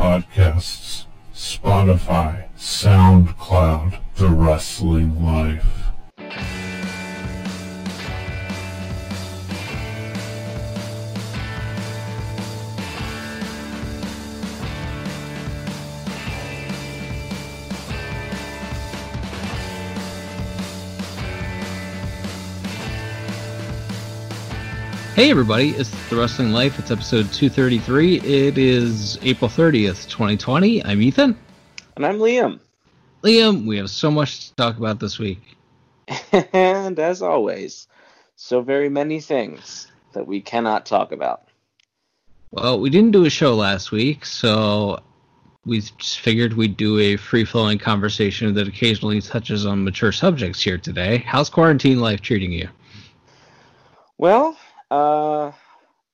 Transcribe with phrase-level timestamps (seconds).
[0.00, 1.04] Podcasts,
[1.34, 5.89] Spotify, SoundCloud, The Wrestling Life.
[25.20, 26.78] Hey everybody, it's The Wrestling Life.
[26.78, 28.20] It's episode 233.
[28.20, 30.82] It is April 30th, 2020.
[30.82, 31.36] I'm Ethan.
[31.94, 32.58] And I'm Liam.
[33.22, 35.58] Liam, we have so much to talk about this week.
[36.54, 37.86] and as always,
[38.36, 41.42] so very many things that we cannot talk about.
[42.50, 45.02] Well, we didn't do a show last week, so
[45.66, 50.62] we just figured we'd do a free flowing conversation that occasionally touches on mature subjects
[50.62, 51.18] here today.
[51.18, 52.70] How's quarantine life treating you?
[54.16, 54.56] Well,
[54.90, 55.52] uh,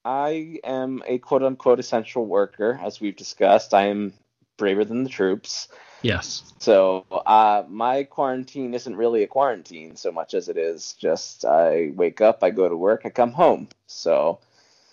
[0.04, 3.74] I am a quote unquote essential worker, as we've discussed.
[3.74, 4.12] I am
[4.56, 5.68] braver than the troops.
[6.02, 6.52] Yes.
[6.58, 11.92] So uh, my quarantine isn't really a quarantine so much as it is just I
[11.94, 13.68] wake up, I go to work, I come home.
[13.86, 14.38] So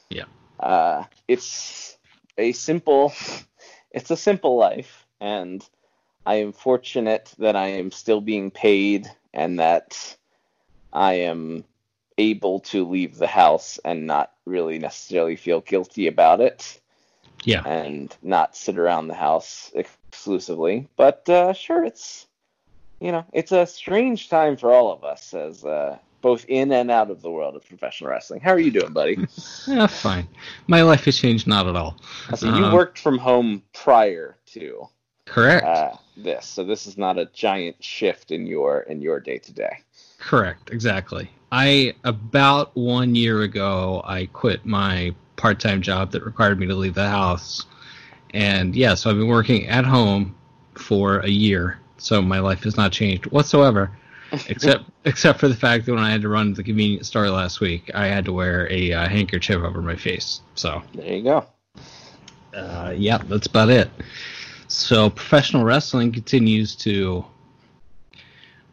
[0.10, 0.26] yeah,
[0.60, 1.98] uh, it's
[2.38, 3.14] a simple,
[3.92, 5.68] it's a simple life, and
[6.26, 10.18] I am fortunate that I am still being paid and that
[10.92, 11.66] I am
[12.18, 16.80] able to leave the house and not really necessarily feel guilty about it.
[17.44, 17.64] Yeah.
[17.66, 20.88] And not sit around the house exclusively.
[20.96, 22.28] But uh, sure, it's
[23.02, 26.90] you know it's a strange time for all of us as uh, both in and
[26.90, 28.40] out of the world of professional wrestling.
[28.40, 29.18] How are you doing, buddy?
[29.68, 30.28] yeah, fine.
[30.68, 32.00] My life has changed not at all.
[32.36, 34.88] So you um, worked from home prior to
[35.26, 39.38] correct uh, this, so this is not a giant shift in your in your day
[39.40, 39.80] to day.
[40.24, 41.30] Correct, exactly.
[41.52, 46.96] I about one year ago I quit my part-time job that required me to leave
[46.96, 47.66] the house.
[48.34, 50.36] And yeah, so I've been working at home
[50.76, 51.80] for a year.
[51.98, 53.92] So my life has not changed whatsoever.
[54.48, 57.30] except except for the fact that when I had to run to the convenience store
[57.30, 60.42] last week, I had to wear a uh, handkerchief over my face.
[60.56, 61.46] So there you go.
[62.56, 63.90] Uh, yeah, that's about it.
[64.70, 67.26] So professional wrestling continues to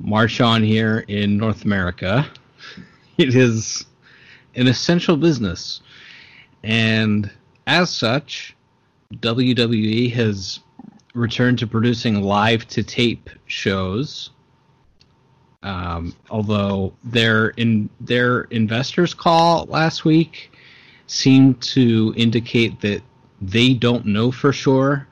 [0.01, 2.27] march on here in North America.
[3.19, 3.85] It is
[4.55, 5.83] an essential business.
[6.63, 7.31] And
[7.67, 8.57] as such,
[9.15, 10.61] WWE has
[11.15, 14.31] returned to producing live to tape shows.
[15.63, 20.51] Um, although their in their investors call last week
[21.07, 23.03] seemed to indicate that
[23.43, 25.07] they don't know for sure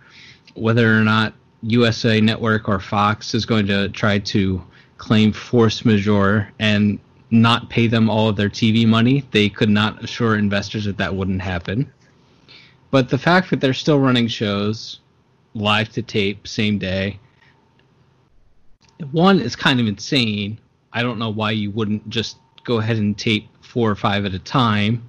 [0.55, 4.63] whether or not USA Network or Fox is going to try to
[4.99, 6.99] claim force majeure and
[7.31, 9.25] not pay them all of their TV money.
[9.31, 11.91] They could not assure investors that that wouldn't happen.
[12.91, 15.01] But the fact that they're still running shows
[15.55, 17.19] live to tape same day,
[19.13, 20.59] one is kind of insane.
[20.93, 24.35] I don't know why you wouldn't just go ahead and tape four or five at
[24.35, 25.09] a time,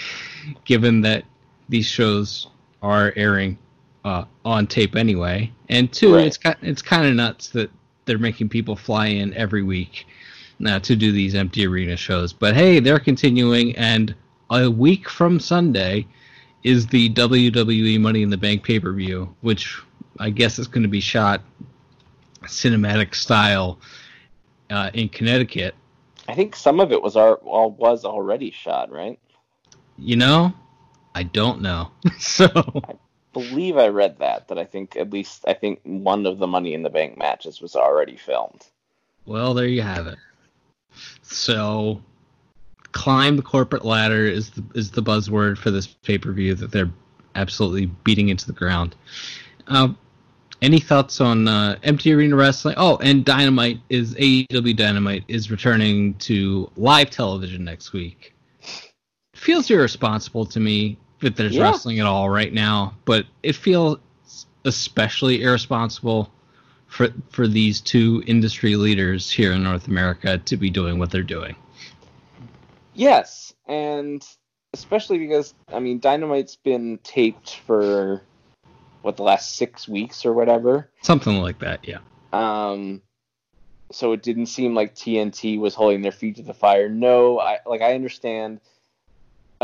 [0.64, 1.24] given that
[1.68, 2.48] these shows
[2.82, 3.56] are airing
[4.04, 5.50] uh, on tape anyway.
[5.68, 6.26] And two, right.
[6.26, 7.70] it's it's kind of nuts that
[8.04, 10.06] they're making people fly in every week
[10.66, 12.32] uh, to do these empty arena shows.
[12.32, 14.14] But hey, they're continuing, and
[14.50, 16.06] a week from Sunday
[16.62, 19.78] is the WWE Money in the Bank pay per view, which
[20.18, 21.42] I guess is going to be shot
[22.42, 23.78] cinematic style
[24.70, 25.74] uh, in Connecticut.
[26.28, 29.18] I think some of it was our well, was already shot, right?
[29.98, 30.52] You know,
[31.14, 31.90] I don't know.
[32.18, 32.46] so
[33.34, 36.72] believe I read that that I think at least I think one of the Money
[36.72, 38.64] in the Bank matches was already filmed.
[39.26, 40.18] Well, there you have it.
[41.22, 42.00] So,
[42.92, 46.70] climb the corporate ladder is the, is the buzzword for this pay per view that
[46.72, 46.90] they're
[47.34, 48.94] absolutely beating into the ground.
[49.66, 49.88] Uh,
[50.62, 52.74] any thoughts on uh, empty arena wrestling?
[52.78, 58.34] Oh, and Dynamite is AEW Dynamite is returning to live television next week.
[59.34, 61.62] Feels irresponsible to me that there's yeah.
[61.62, 63.98] wrestling at all right now, but it feels
[64.64, 66.30] especially irresponsible
[66.86, 71.22] for for these two industry leaders here in North America to be doing what they're
[71.22, 71.56] doing.
[72.94, 74.24] Yes, and
[74.72, 78.22] especially because I mean Dynamite's been taped for
[79.02, 80.88] what the last 6 weeks or whatever.
[81.02, 81.98] Something like that, yeah.
[82.32, 83.02] Um
[83.92, 86.88] so it didn't seem like TNT was holding their feet to the fire.
[86.88, 88.60] No, I like I understand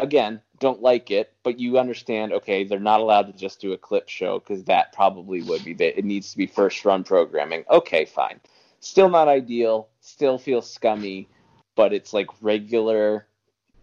[0.03, 3.79] again, don't like it, but you understand, okay, they're not allowed to just do a
[3.79, 7.65] clip show because that probably would be that it needs to be first run programming.
[7.71, 8.41] Okay, fine.
[8.81, 11.29] Still not ideal, still feels scummy,
[11.77, 13.27] but it's like regular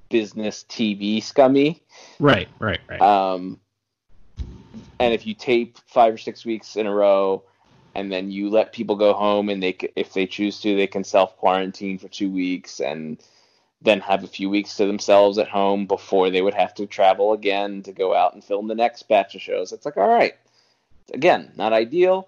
[0.10, 1.82] business TV scummy.
[2.20, 3.02] Right, right, right.
[3.02, 3.60] Um
[5.00, 7.44] and if you tape five or six weeks in a row,
[7.96, 11.04] and then you let people go home, and they if they choose to, they can
[11.04, 13.20] self quarantine for two weeks, and
[13.82, 17.34] then have a few weeks to themselves at home before they would have to travel
[17.34, 19.72] again to go out and film the next batch of shows.
[19.72, 20.36] It's like, all right,
[21.14, 22.28] again, not ideal,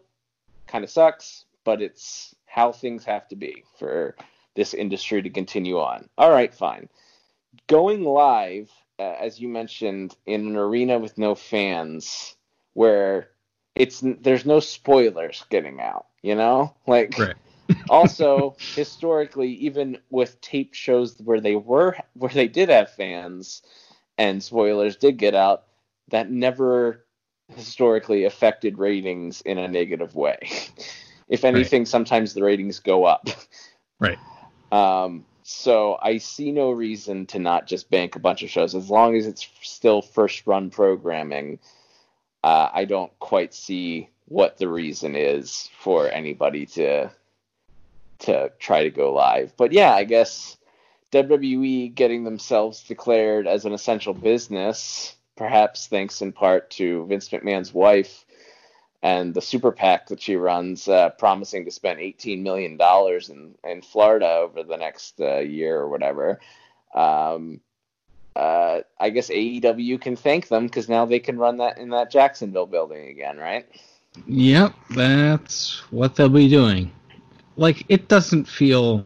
[0.68, 4.16] kind of sucks, but it's how things have to be for
[4.56, 6.07] this industry to continue on.
[6.18, 6.90] All right, fine.
[7.68, 8.69] Going live,
[9.00, 12.36] uh, as you mentioned, in an arena with no fans,
[12.74, 13.30] where
[13.75, 17.18] it's there's no spoilers getting out, you know, like.
[17.18, 17.36] Right.
[17.89, 23.62] Also, historically, even with taped shows where they were where they did have fans
[24.18, 25.63] and spoilers did get out,
[26.10, 27.06] that never
[27.56, 30.38] historically affected ratings in a negative way.
[31.30, 31.88] if anything, right.
[31.88, 33.27] sometimes the ratings go up.
[34.01, 34.18] Right.
[34.72, 38.89] Um, so I see no reason to not just bank a bunch of shows as
[38.89, 41.60] long as it's still first run programming.
[42.42, 47.12] Uh, I don't quite see what the reason is for anybody to
[48.19, 49.54] to try to go live.
[49.57, 50.57] But yeah, I guess
[51.12, 57.74] WWE getting themselves declared as an essential business, perhaps thanks in part to Vince McMahon's
[57.74, 58.25] wife
[59.01, 62.77] and the super PAC that she runs, uh, promising to spend $18 million
[63.30, 66.39] in, in Florida over the next uh, year or whatever.
[66.94, 67.62] Um,
[68.36, 72.12] uh, I guess AEW can thank them because now they can run that in that
[72.12, 73.65] Jacksonville building again, right?
[74.27, 76.92] Yep, that's what they'll be doing
[77.60, 79.06] like it doesn't feel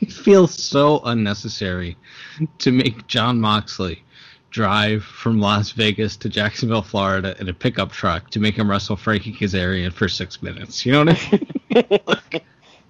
[0.00, 1.96] it feels so unnecessary
[2.58, 4.02] to make Jon Moxley
[4.50, 8.96] drive from Las Vegas to Jacksonville, Florida in a pickup truck to make him wrestle
[8.96, 10.84] Frankie Kazarian for six minutes.
[10.84, 11.40] You know what I
[11.74, 12.00] mean?
[12.06, 12.44] like,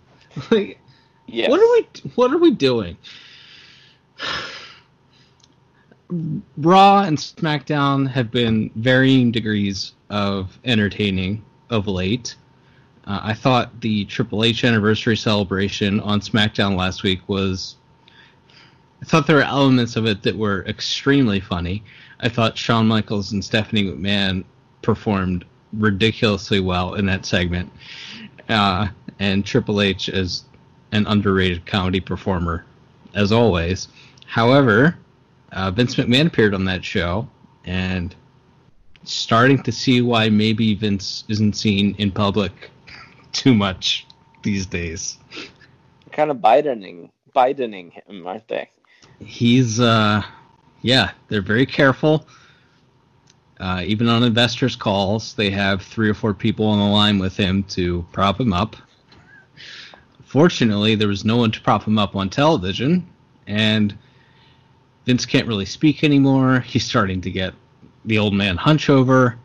[0.51, 0.79] like
[1.27, 1.51] yes.
[1.51, 2.97] what are we what are we doing?
[6.57, 12.37] Raw and SmackDown have been varying degrees of entertaining of late.
[13.07, 17.77] Uh, I thought the Triple H anniversary celebration on SmackDown last week was.
[19.03, 21.83] I thought there were elements of it that were extremely funny.
[22.21, 24.45] I thought Shawn Michaels and Stephanie McMahon
[24.81, 27.71] performed ridiculously well in that segment.
[28.49, 30.45] Uh, and Triple H is
[30.93, 32.65] an underrated comedy performer,
[33.15, 33.89] as always.
[34.27, 34.97] However,
[35.53, 37.29] uh, Vince McMahon appeared on that show,
[37.65, 38.15] and
[39.03, 42.71] starting to see why maybe Vince isn't seen in public
[43.35, 44.07] too much
[44.43, 45.19] these days.
[46.13, 48.71] Kind of Bidening, Bidening him, aren't they?
[49.21, 50.23] He's, uh,
[50.83, 52.27] yeah, they're very careful.
[53.61, 57.37] Uh, even on investors' calls, they have three or four people on the line with
[57.37, 58.77] him to prop him up.
[60.25, 63.07] Fortunately, there was no one to prop him up on television,
[63.47, 63.97] and
[65.07, 66.61] Vince can't really speak anymore.
[66.61, 67.55] He's starting to get
[68.05, 69.37] the old man hunchover.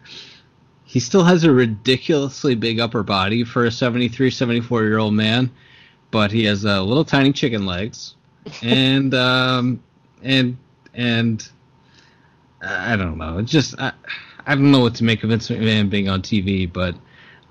[0.90, 5.52] He still has a ridiculously big upper body for a 73, 74 year old man,
[6.10, 8.16] but he has uh, little tiny chicken legs,
[8.64, 9.84] and um,
[10.24, 10.58] and
[10.96, 11.48] and
[12.64, 13.38] I don't know.
[13.38, 13.92] It's just I,
[14.48, 16.96] I don't know what to make of Vince McMahon being on TV, but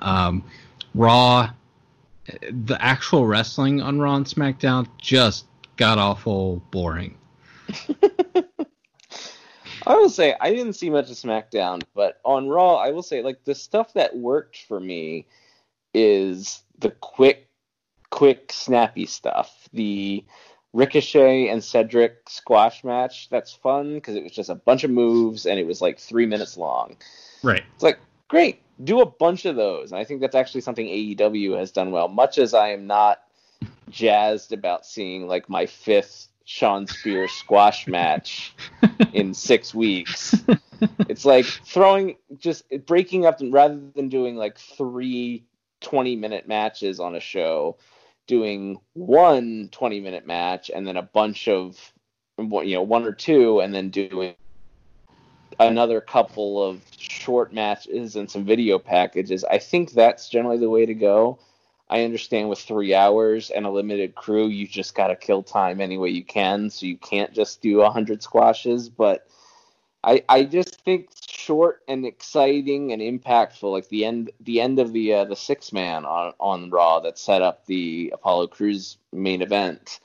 [0.00, 0.42] um,
[0.96, 1.48] Raw,
[2.50, 5.46] the actual wrestling on Raw and SmackDown just
[5.76, 7.16] got awful boring.
[9.86, 13.22] I will say I didn't see much of SmackDown, but on Raw, I will say
[13.22, 15.26] like the stuff that worked for me
[15.94, 17.48] is the quick,
[18.10, 19.68] quick, snappy stuff.
[19.72, 20.24] The
[20.72, 23.28] Ricochet and Cedric squash match.
[23.30, 26.26] That's fun because it was just a bunch of moves and it was like three
[26.26, 26.96] minutes long.
[27.42, 27.64] Right.
[27.74, 28.62] It's like great.
[28.84, 29.90] Do a bunch of those.
[29.90, 32.08] And I think that's actually something AEW has done well.
[32.08, 33.22] Much as I am not
[33.90, 38.54] jazzed about seeing like my fifth Shawn Spear squash match
[39.12, 40.34] in six weeks.
[41.06, 45.44] It's like throwing just breaking up rather than doing like three
[45.82, 47.76] 20 minute matches on a show,
[48.26, 51.92] doing one 20 minute match and then a bunch of
[52.38, 54.34] you know one or two and then doing
[55.60, 59.44] another couple of short matches and some video packages.
[59.44, 61.40] I think that's generally the way to go.
[61.90, 65.80] I understand with three hours and a limited crew, you just got to kill time
[65.80, 68.88] any way you can, so you can't just do a hundred squashes.
[68.88, 69.26] But
[70.04, 74.92] I I just think short and exciting and impactful, like the end the end of
[74.92, 79.40] the uh, the six man on on Raw that set up the Apollo Crews main
[79.40, 80.00] event.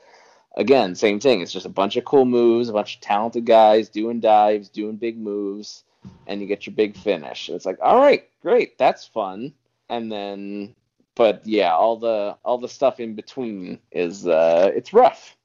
[0.56, 1.42] Again, same thing.
[1.42, 4.98] It's just a bunch of cool moves, a bunch of talented guys doing dives, doing
[4.98, 5.84] big moves,
[6.28, 7.50] and you get your big finish.
[7.50, 9.54] It's like, all right, great, that's fun.
[9.90, 10.76] And then
[11.16, 15.36] but yeah, all the all the stuff in between is uh, it's rough.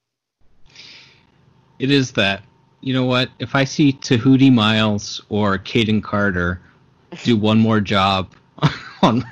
[1.79, 2.43] It is that.
[2.81, 3.31] You know what?
[3.39, 6.61] If I see Tehuti Miles or Kayden Carter
[7.25, 8.33] do one more job
[9.03, 9.25] on.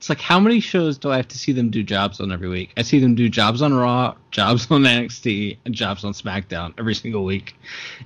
[0.00, 2.48] It's like how many shows do I have to see them do jobs on every
[2.48, 2.72] week?
[2.78, 6.94] I see them do jobs on Raw, jobs on NXT, and jobs on SmackDown every
[6.94, 7.54] single week.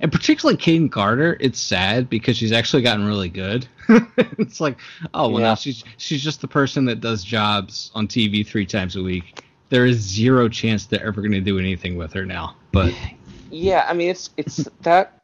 [0.01, 3.65] And particularly Kayden Carter, it's sad because she's actually gotten really good.
[3.87, 4.77] it's like,
[5.13, 5.47] oh well, Yeah.
[5.47, 9.45] now she's she's just the person that does jobs on TV three times a week.
[9.69, 12.57] There is zero chance they're ever going to do anything with her now.
[12.73, 12.93] But
[13.49, 15.21] Yeah, I mean it's it's that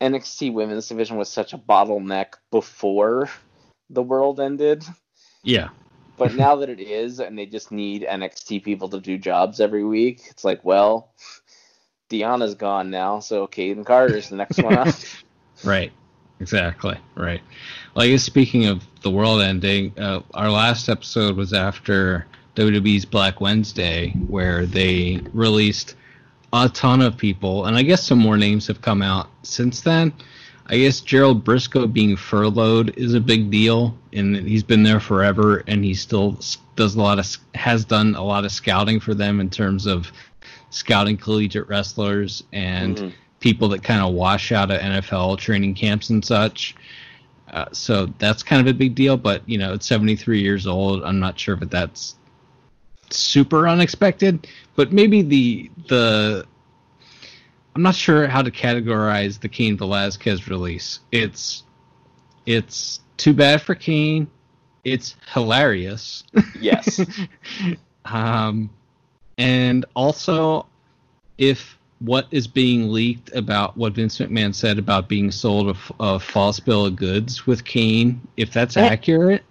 [0.00, 3.30] NXT women's division was such a bottleneck before
[3.90, 4.84] the world ended.
[5.42, 5.70] yeah,
[6.16, 9.84] But now that it is, and they just need NXT people to do jobs every
[9.84, 11.12] week, it's like, well,
[12.10, 14.94] Deanna's gone now, so Kayden Carter's the next one up.
[15.62, 15.92] Right.
[16.40, 16.98] Exactly.
[17.14, 17.40] Right.
[17.94, 23.04] Well, I guess speaking of the world ending, uh, our last episode was after WWE's
[23.04, 25.94] Black Wednesday, where they released
[26.52, 30.12] a ton of people, and I guess some more names have come out since then.
[30.66, 35.62] I guess Gerald Brisco being furloughed is a big deal, and he's been there forever,
[35.66, 36.38] and he still
[36.76, 40.10] does a lot of has done a lot of scouting for them in terms of
[40.70, 43.12] scouting collegiate wrestlers and Mhm.
[43.40, 46.74] people that kind of wash out of NFL training camps and such.
[47.52, 51.04] Uh, so that's kind of a big deal, but you know, it's 73 years old.
[51.04, 52.16] I'm not sure if that's
[53.10, 56.46] super unexpected, but maybe the the
[57.74, 61.00] I'm not sure how to categorize the Cain Velasquez release.
[61.10, 61.64] It's
[62.46, 64.28] it's too bad for Cain.
[64.84, 66.24] It's hilarious.
[66.60, 67.00] yes.
[68.04, 68.70] um,
[69.38, 70.66] and also,
[71.38, 76.60] if what is being leaked about what Vince McMahon said about being sold a false
[76.60, 78.86] bill of goods with Cain, if that's Eh.
[78.86, 79.42] accurate,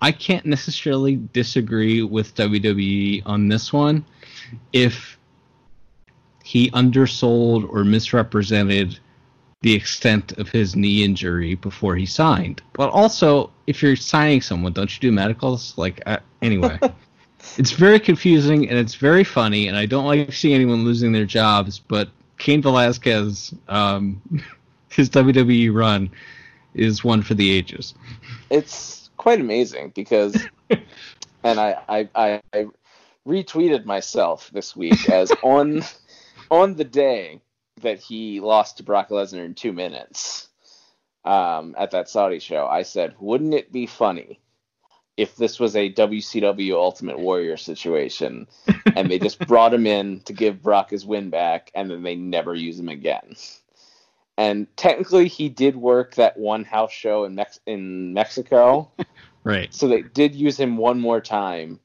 [0.00, 4.04] I can't necessarily disagree with WWE on this one.
[4.72, 5.15] If
[6.46, 8.96] he undersold or misrepresented
[9.62, 12.62] the extent of his knee injury before he signed.
[12.72, 15.76] But also, if you're signing someone, don't you do medicals?
[15.76, 16.78] Like, uh, anyway,
[17.58, 21.24] it's very confusing and it's very funny, and I don't like seeing anyone losing their
[21.24, 21.80] jobs.
[21.80, 24.22] But Cain Velasquez, um,
[24.88, 26.08] his WWE run
[26.74, 27.94] is one for the ages.
[28.50, 30.46] it's quite amazing because
[31.42, 32.66] and I, I I I
[33.26, 35.82] retweeted myself this week as on
[36.50, 37.40] on the day
[37.82, 40.48] that he lost to Brock Lesnar in two minutes
[41.24, 44.40] um, at that Saudi show, I said, wouldn't it be funny
[45.16, 48.46] if this was a WCW Ultimate Warrior situation
[48.94, 52.14] and they just brought him in to give Brock his win back and then they
[52.16, 53.34] never use him again?
[54.38, 58.90] And technically, he did work that one house show in Mex- in Mexico,
[59.44, 59.72] Right.
[59.72, 61.80] so they did use him one more time.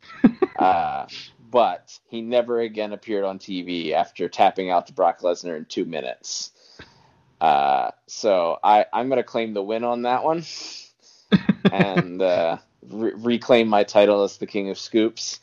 [0.59, 1.05] uh,
[1.51, 5.85] but he never again appeared on TV after tapping out to Brock Lesnar in two
[5.85, 6.51] minutes.
[7.41, 10.43] Uh, so I, I'm going to claim the win on that one
[11.71, 15.39] and uh, re- reclaim my title as the King of Scoops.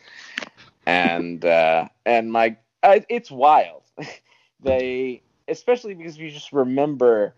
[0.86, 3.82] And uh, and my I, it's wild.
[4.60, 7.34] they especially because you just remember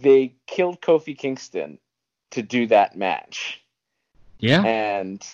[0.00, 1.78] they killed Kofi Kingston
[2.30, 3.62] to do that match
[4.40, 4.62] Yeah.
[4.62, 5.24] and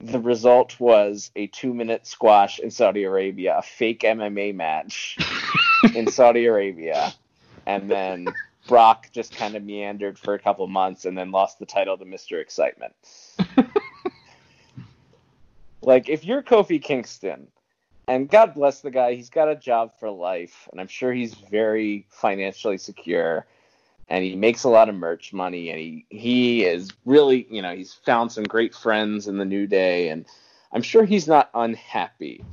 [0.00, 5.16] the result was a two minute squash in Saudi Arabia, a fake MMA match
[5.94, 7.12] in Saudi Arabia,
[7.66, 8.26] and then
[8.66, 12.04] Brock just kind of meandered for a couple months and then lost the title to
[12.04, 12.40] Mr.
[12.40, 12.94] Excitement.
[15.82, 17.48] like, if you're Kofi Kingston,
[18.06, 21.34] and God bless the guy, he's got a job for life, and I'm sure he's
[21.34, 23.46] very financially secure
[24.08, 27.74] and he makes a lot of merch money and he he is really you know
[27.74, 30.26] he's found some great friends in the new day and
[30.72, 32.44] i'm sure he's not unhappy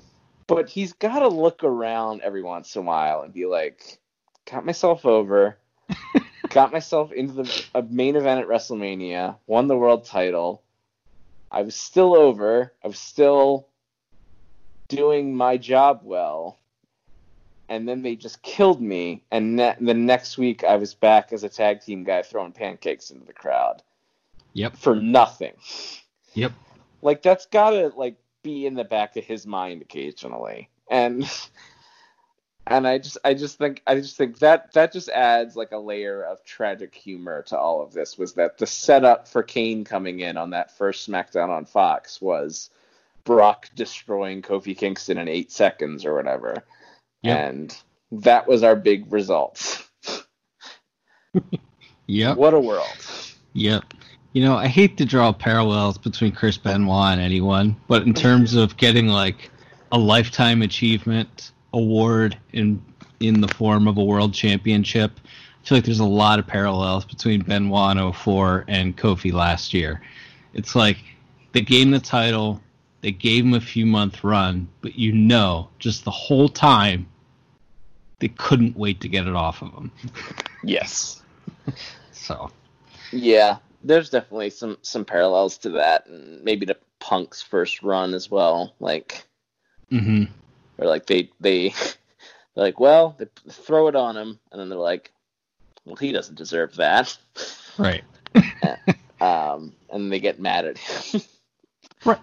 [0.47, 3.99] but he's got to look around every once in a while and be like
[4.45, 5.57] got myself over.
[6.49, 10.61] Got myself into the a main event at wrestlemania won the world title.
[11.49, 12.73] I was still over.
[12.83, 13.67] I was still
[14.89, 16.57] doing my job well
[17.71, 19.23] and then they just killed me.
[19.31, 23.11] And ne- the next week, I was back as a tag team guy throwing pancakes
[23.11, 23.81] into the crowd
[24.51, 24.75] Yep.
[24.75, 25.53] for nothing.
[26.33, 26.51] Yep.
[27.01, 31.23] Like that's gotta like be in the back of his mind occasionally, and
[32.67, 35.77] and I just I just think I just think that that just adds like a
[35.77, 38.17] layer of tragic humor to all of this.
[38.17, 42.69] Was that the setup for Cain coming in on that first SmackDown on Fox was
[43.23, 46.65] Brock destroying Kofi Kingston in eight seconds or whatever.
[47.23, 47.37] Yep.
[47.37, 47.77] And
[48.11, 49.87] that was our big result.
[52.11, 52.35] Yep.
[52.37, 52.85] What a world.
[53.53, 53.85] Yep.
[54.33, 58.53] You know, I hate to draw parallels between Chris Benoit and anyone, but in terms
[58.53, 59.49] of getting like
[59.93, 62.83] a lifetime achievement award in
[63.21, 67.05] in the form of a world championship, I feel like there's a lot of parallels
[67.05, 70.01] between Benoit in 04 and Kofi last year.
[70.53, 70.97] It's like
[71.53, 72.61] they gave him the title,
[73.01, 77.07] they gave him a few month run, but you know, just the whole time
[78.21, 79.91] they couldn't wait to get it off of him.
[80.63, 81.21] Yes.
[82.13, 82.51] So
[83.11, 88.29] Yeah, there's definitely some some parallels to that, and maybe to Punk's first run as
[88.29, 88.75] well.
[88.79, 89.25] Like,
[89.91, 90.25] mm-hmm.
[90.77, 91.69] or like they they
[92.55, 95.11] they're like, well, they throw it on him, and then they're like,
[95.83, 97.17] well, he doesn't deserve that.
[97.77, 98.03] right.
[99.21, 101.21] Um, and they get mad at him.
[102.03, 102.17] Right.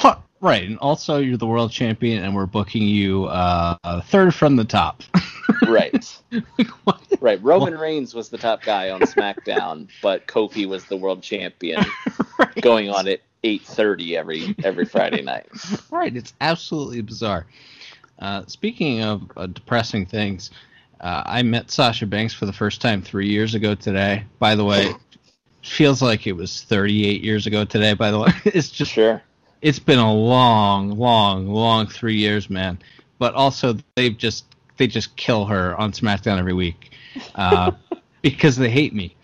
[0.00, 0.22] What?
[0.42, 4.64] Right, and also you're the world champion, and we're booking you uh, third from the
[4.64, 5.02] top.
[5.68, 6.18] right.
[6.86, 6.96] Like.
[7.20, 7.42] Right.
[7.42, 11.84] Roman Reigns was the top guy on SmackDown, but Kofi was the world champion,
[12.38, 12.54] Right.
[12.62, 15.46] going on at 8:30 every every Friday night.
[15.90, 17.46] Right, it's absolutely bizarre.
[18.18, 20.50] Uh, speaking of uh, depressing things,
[21.00, 24.24] uh, I met Sasha Banks for the first time three years ago today.
[24.38, 24.94] By the way,
[25.62, 27.94] feels like it was 38 years ago today.
[27.94, 29.22] By the way, it's just Sure.
[29.62, 32.78] It's been a long, long, long three years, man.
[33.18, 34.44] But also, they've just
[34.76, 36.92] they just kill her on SmackDown every week
[37.34, 37.72] uh,
[38.22, 39.14] because they hate me.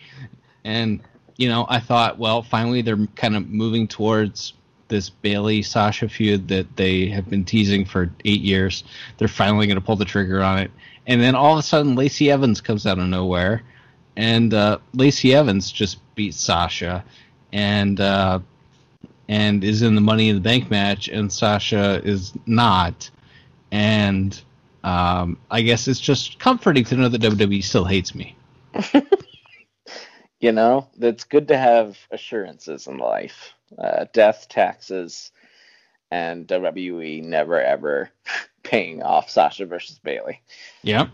[0.65, 1.01] And
[1.37, 4.55] you know, I thought, well, finally they're kind of moving towards
[4.89, 8.85] this Bayley Sasha feud that they have been teasing for eight years.
[9.19, 10.71] They're finally going to pull the trigger on it.
[11.07, 13.63] And then all of a sudden, Lacey Evans comes out of nowhere,
[14.17, 17.05] and uh, Lacey Evans just beats Sasha,
[17.53, 18.41] and uh,
[19.29, 23.11] and is in the Money in the Bank match, and Sasha is not.
[23.71, 24.41] And
[24.85, 28.37] um, I guess it's just comforting to know that WWE still hates me.
[30.41, 33.55] You know, it's good to have assurances in life.
[33.77, 35.33] Uh, death, taxes,
[36.11, 38.11] and WWE never ever
[38.63, 40.43] paying off Sasha versus Bayley.
[40.83, 41.09] Yep.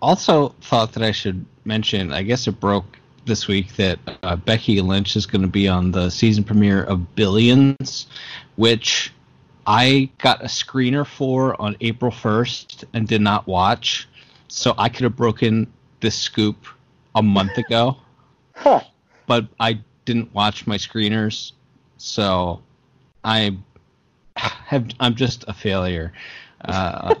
[0.00, 2.12] Also, thought that I should mention.
[2.12, 5.90] I guess it broke this week that uh, Becky Lynch is going to be on
[5.92, 8.06] the season premiere of Billions,
[8.56, 9.12] which
[9.66, 14.08] I got a screener for on April first and did not watch.
[14.48, 16.66] So I could have broken this scoop
[17.14, 17.96] a month ago,
[18.56, 18.80] Huh.
[19.26, 21.52] but I didn't watch my screeners,
[21.96, 22.60] so
[23.24, 23.56] I
[24.36, 26.12] have I'm just a failure
[26.64, 27.14] uh,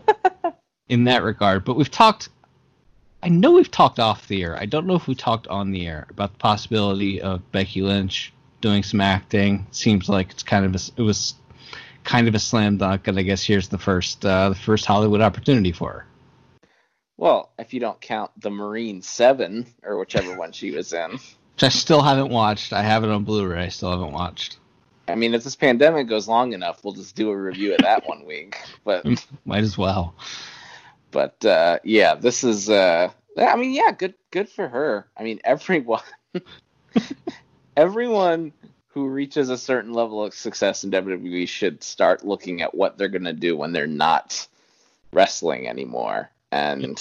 [0.88, 1.64] in that regard.
[1.64, 2.28] But we've talked.
[3.22, 4.56] I know we've talked off the air.
[4.58, 8.32] I don't know if we talked on the air about the possibility of Becky Lynch
[8.60, 9.66] doing some acting.
[9.70, 11.34] Seems like it's kind of a, it was
[12.02, 15.20] kind of a slam dunk, and I guess here's the first uh, the first Hollywood
[15.20, 16.06] opportunity for her.
[17.16, 21.12] Well, if you don't count the Marine Seven or whichever one she was in.
[21.12, 22.72] Which I still haven't watched.
[22.72, 23.64] I have it on Blu-ray.
[23.64, 24.58] I still haven't watched.
[25.06, 28.08] I mean, if this pandemic goes long enough, we'll just do a review of that
[28.08, 28.56] one week.
[28.82, 29.04] But
[29.44, 30.14] Might as well.
[31.12, 32.68] But uh, yeah, this is.
[32.68, 35.06] Uh, I mean, yeah, good good for her.
[35.16, 36.02] I mean, everyone
[37.76, 38.52] everyone
[38.88, 43.08] who reaches a certain level of success in WWE should start looking at what they're
[43.08, 44.46] gonna do when they're not
[45.12, 46.30] wrestling anymore.
[46.50, 47.00] And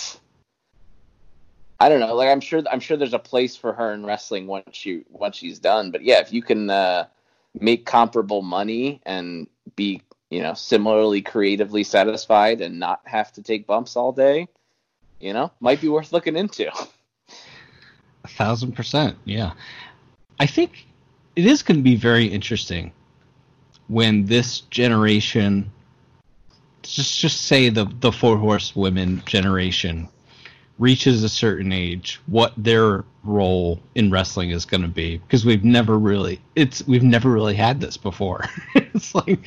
[1.79, 4.47] I don't know, like I'm sure I'm sure there's a place for her in wrestling
[4.47, 5.91] once she once she's done.
[5.91, 7.07] But yeah, if you can uh,
[7.59, 13.67] make comparable money and be you know similarly creatively satisfied and not have to take
[13.67, 14.47] bumps all day,
[15.19, 16.71] you know, might be worth looking into.
[18.23, 19.51] A thousand percent, yeah.
[20.39, 20.87] I think
[21.35, 22.91] it is going to be very interesting
[23.87, 25.69] when this generation,
[26.81, 30.07] just just say the the four horsewomen generation,
[30.81, 35.63] reaches a certain age, what their role in wrestling is going to be because we've
[35.63, 38.45] never really it's we've never really had this before.
[38.75, 39.39] it's like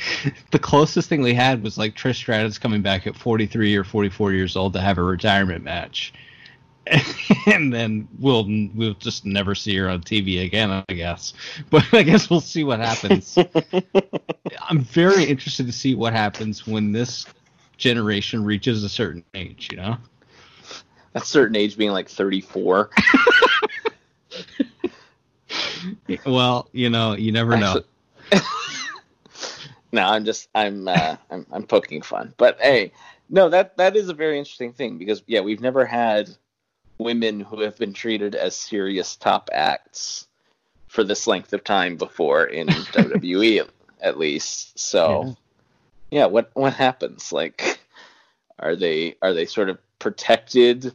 [0.52, 4.32] the closest thing we had was like Trish Stratus coming back at 43 or 44
[4.32, 6.14] years old to have a retirement match.
[7.46, 11.32] and then we'll we'll just never see her on TV again, I guess.
[11.70, 13.36] But I guess we'll see what happens.
[14.68, 17.26] I'm very interested to see what happens when this
[17.76, 19.68] generation reaches a certain age.
[19.72, 19.96] You know,
[21.14, 22.90] That certain age being like 34.
[26.26, 27.82] well, you know, you never know.
[28.32, 28.32] Actually-
[29.92, 32.34] no, I'm just I'm uh, I'm I'm poking fun.
[32.36, 32.92] But hey,
[33.30, 36.30] no, that that is a very interesting thing because yeah, we've never had
[36.98, 40.26] women who have been treated as serious top acts
[40.88, 43.68] for this length of time before in WWE
[44.00, 44.78] at least.
[44.78, 45.36] So
[46.10, 47.32] yeah, what what happens?
[47.32, 47.78] Like
[48.58, 50.92] are they are they sort of protected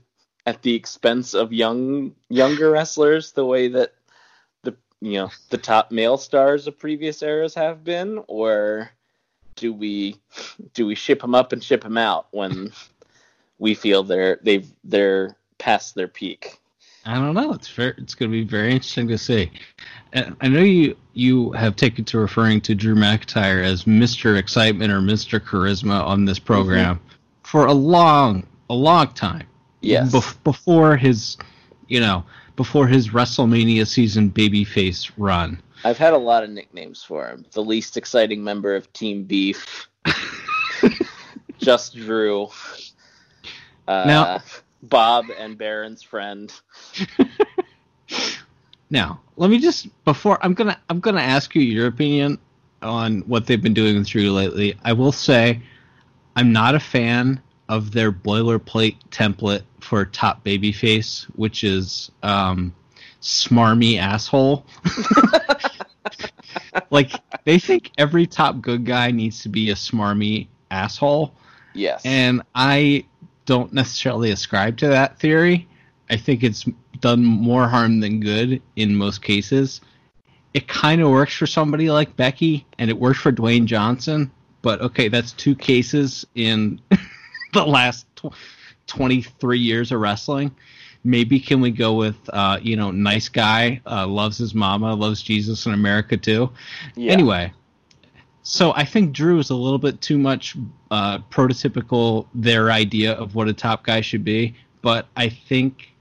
[0.50, 3.94] at the expense of young younger wrestlers the way that
[4.64, 8.90] the you know the top male stars of previous eras have been or
[9.56, 10.16] do we
[10.74, 12.72] do we ship them up and ship them out when
[13.60, 16.60] we feel they're they've they're past their peak
[17.06, 17.54] I don't know.
[17.54, 19.50] It's very, it's going to be very interesting to see.
[20.12, 24.92] And I know you you have taken to referring to Drew McIntyre as Mister Excitement
[24.92, 27.08] or Mister Charisma on this program mm-hmm.
[27.44, 29.48] for a long a long time.
[29.82, 30.12] Yes.
[30.12, 31.38] Bef- before his,
[31.88, 32.24] you know,
[32.56, 35.62] before his WrestleMania season babyface run.
[35.84, 37.46] I've had a lot of nicknames for him.
[37.52, 39.88] The least exciting member of Team Beef.
[41.58, 42.50] Just Drew.
[43.88, 44.42] Uh, now,
[44.84, 46.54] Bob and Baron's friend.
[48.90, 52.38] now, let me just before I'm gonna I'm gonna ask you your opinion
[52.82, 54.78] on what they've been doing with Drew lately.
[54.84, 55.62] I will say
[56.36, 62.74] I'm not a fan of their boilerplate template for top babyface, which is um,
[63.22, 64.66] smarmy asshole.
[66.90, 67.12] like
[67.46, 71.34] they think every top good guy needs to be a smarmy asshole.
[71.76, 72.02] Yes.
[72.04, 73.06] And I
[73.46, 75.68] don't necessarily ascribe to that theory.
[76.10, 76.66] I think it's
[77.00, 79.80] done more harm than good in most cases.
[80.56, 84.32] It kind of works for somebody like Becky, and it worked for Dwayne Johnson.
[84.64, 86.82] But okay, that's two cases in
[87.54, 88.34] the last tw-
[88.88, 90.52] 23 years of wrestling.
[91.04, 95.22] Maybe can we go with, uh, you know, nice guy, uh, loves his mama, loves
[95.22, 96.52] Jesus in America too.
[96.96, 97.14] Yeah.
[97.14, 97.54] Anyway,
[98.44, 100.58] so I think Drew is a little bit too much
[100.92, 105.94] uh, prototypical their idea of what a top guy should be, but I think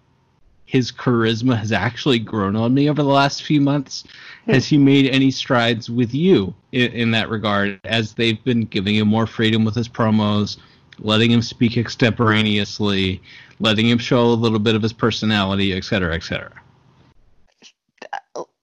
[0.69, 4.05] his charisma has actually grown on me over the last few months.
[4.45, 4.53] Hmm.
[4.53, 8.97] Has he made any strides with you in, in, that regard as they've been giving
[8.97, 10.59] him more freedom with his promos,
[11.01, 13.21] letting him speak extemporaneously,
[13.61, 16.53] letting him show a little bit of his personality, et cetera, et cetera?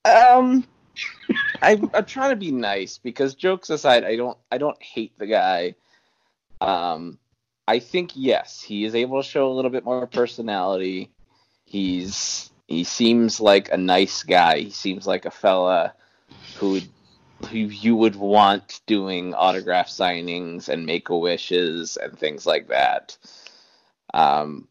[0.05, 0.65] Um,
[1.61, 5.27] I'm, I'm trying to be nice because jokes aside, I don't I don't hate the
[5.27, 5.75] guy.
[6.61, 7.17] Um,
[7.67, 11.11] I think yes, he is able to show a little bit more personality.
[11.65, 14.59] He's he seems like a nice guy.
[14.59, 15.93] He seems like a fella
[16.57, 16.81] who
[17.45, 23.17] who you would want doing autograph signings and make a wishes and things like that.
[24.13, 24.67] Um,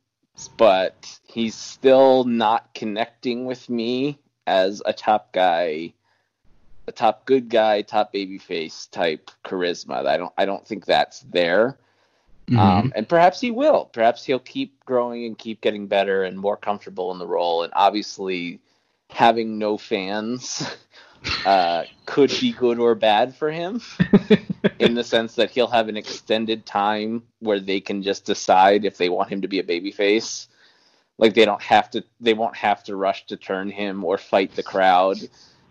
[0.56, 5.94] but he's still not connecting with me as a top guy
[6.86, 10.06] a top good guy, top babyface type charisma.
[10.06, 11.78] I don't I don't think that's there.
[12.48, 12.58] Mm-hmm.
[12.58, 13.86] Um, and perhaps he will.
[13.86, 17.62] Perhaps he'll keep growing and keep getting better and more comfortable in the role.
[17.62, 18.60] And obviously,
[19.08, 20.62] having no fans
[21.44, 23.80] uh, could be good or bad for him,
[24.78, 28.96] in the sense that he'll have an extended time where they can just decide if
[28.96, 30.46] they want him to be a babyface.
[31.18, 34.56] Like they don't have to, they won't have to rush to turn him or fight
[34.56, 35.18] the crowd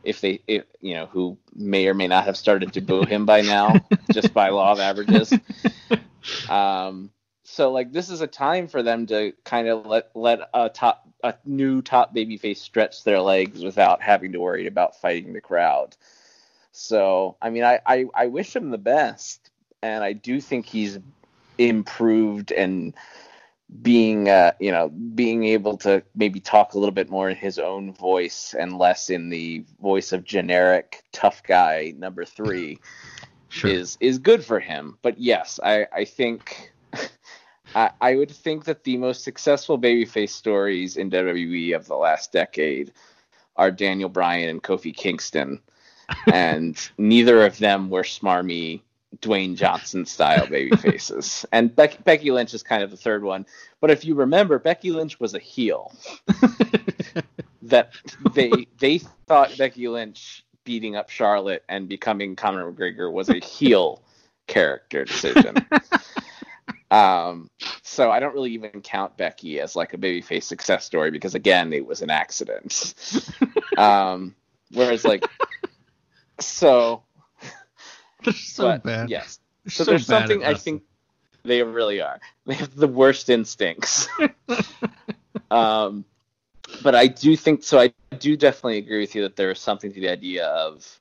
[0.03, 3.25] if they, if, you know, who may or may not have started to boo him
[3.25, 3.73] by now,
[4.11, 5.33] just by law of averages.
[6.49, 7.11] Um,
[7.43, 11.02] so like this is a time for them to kind of let let a top
[11.23, 15.95] a new top babyface stretch their legs without having to worry about fighting the crowd.
[16.71, 19.49] So I mean, I, I, I wish him the best,
[19.81, 20.99] and I do think he's
[21.57, 22.93] improved and
[23.81, 27.57] being uh, you know being able to maybe talk a little bit more in his
[27.57, 32.79] own voice and less in the voice of generic tough guy number three
[33.49, 33.71] sure.
[33.71, 36.72] is is good for him but yes i i think
[37.75, 42.31] I, I would think that the most successful babyface stories in WWE of the last
[42.31, 42.91] decade
[43.55, 45.59] are Daniel Bryan and Kofi Kingston,
[46.33, 48.81] and neither of them were smarmy
[49.19, 51.45] Dwayne Johnson style baby faces.
[51.51, 53.45] and Becky, Becky Lynch is kind of the third one.
[53.79, 55.93] But if you remember, Becky Lynch was a heel.
[57.61, 57.93] that
[58.33, 64.01] they they thought Becky Lynch beating up Charlotte and becoming Conor McGregor was a heel
[64.47, 65.55] character decision.
[66.93, 67.49] Um,
[67.81, 71.73] so I don't really even count Becky as like a babyface success story because again,
[71.73, 72.93] it was an accident.
[73.77, 74.35] um,
[74.71, 75.25] whereas like,
[76.39, 77.01] so
[78.23, 79.09] they're so but, bad.
[79.09, 79.39] Yes.
[79.67, 80.83] So, so there's something I think
[81.43, 82.19] they really are.
[82.45, 84.07] They have the worst instincts.
[85.51, 86.05] um,
[86.83, 87.79] but I do think so.
[87.79, 90.99] I do definitely agree with you that there is something to the idea of,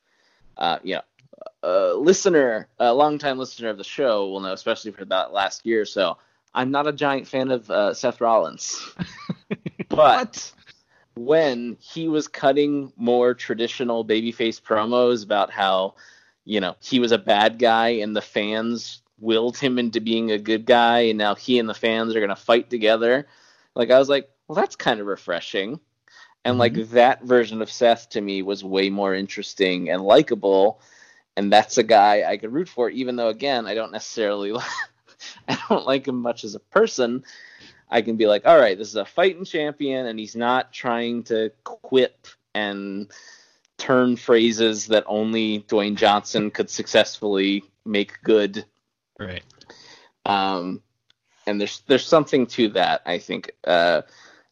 [0.57, 1.01] uh, you know,
[1.61, 5.81] a listener, a longtime listener of the show will know, especially for that last year
[5.81, 6.17] or so.
[6.53, 8.87] I'm not a giant fan of uh, Seth Rollins,
[9.89, 10.51] but
[11.15, 15.95] when he was cutting more traditional babyface promos about how
[16.45, 20.37] you know, he was a bad guy and the fans willed him into being a
[20.37, 23.27] good guy and now he and the fans are going to fight together.
[23.75, 25.79] Like I was like, well that's kind of refreshing.
[26.45, 26.59] And mm-hmm.
[26.59, 30.81] like that version of Seth to me was way more interesting and likable
[31.35, 34.53] and that's a guy I could root for even though again, I don't necessarily
[35.47, 37.23] I don't like him much as a person.
[37.89, 41.23] I can be like, all right, this is a fighting champion, and he's not trying
[41.25, 43.11] to quip and
[43.77, 48.65] turn phrases that only Dwayne Johnson could successfully make good.
[49.19, 49.43] Right.
[50.25, 50.81] Um,
[51.45, 53.01] and there's there's something to that.
[53.05, 54.03] I think uh,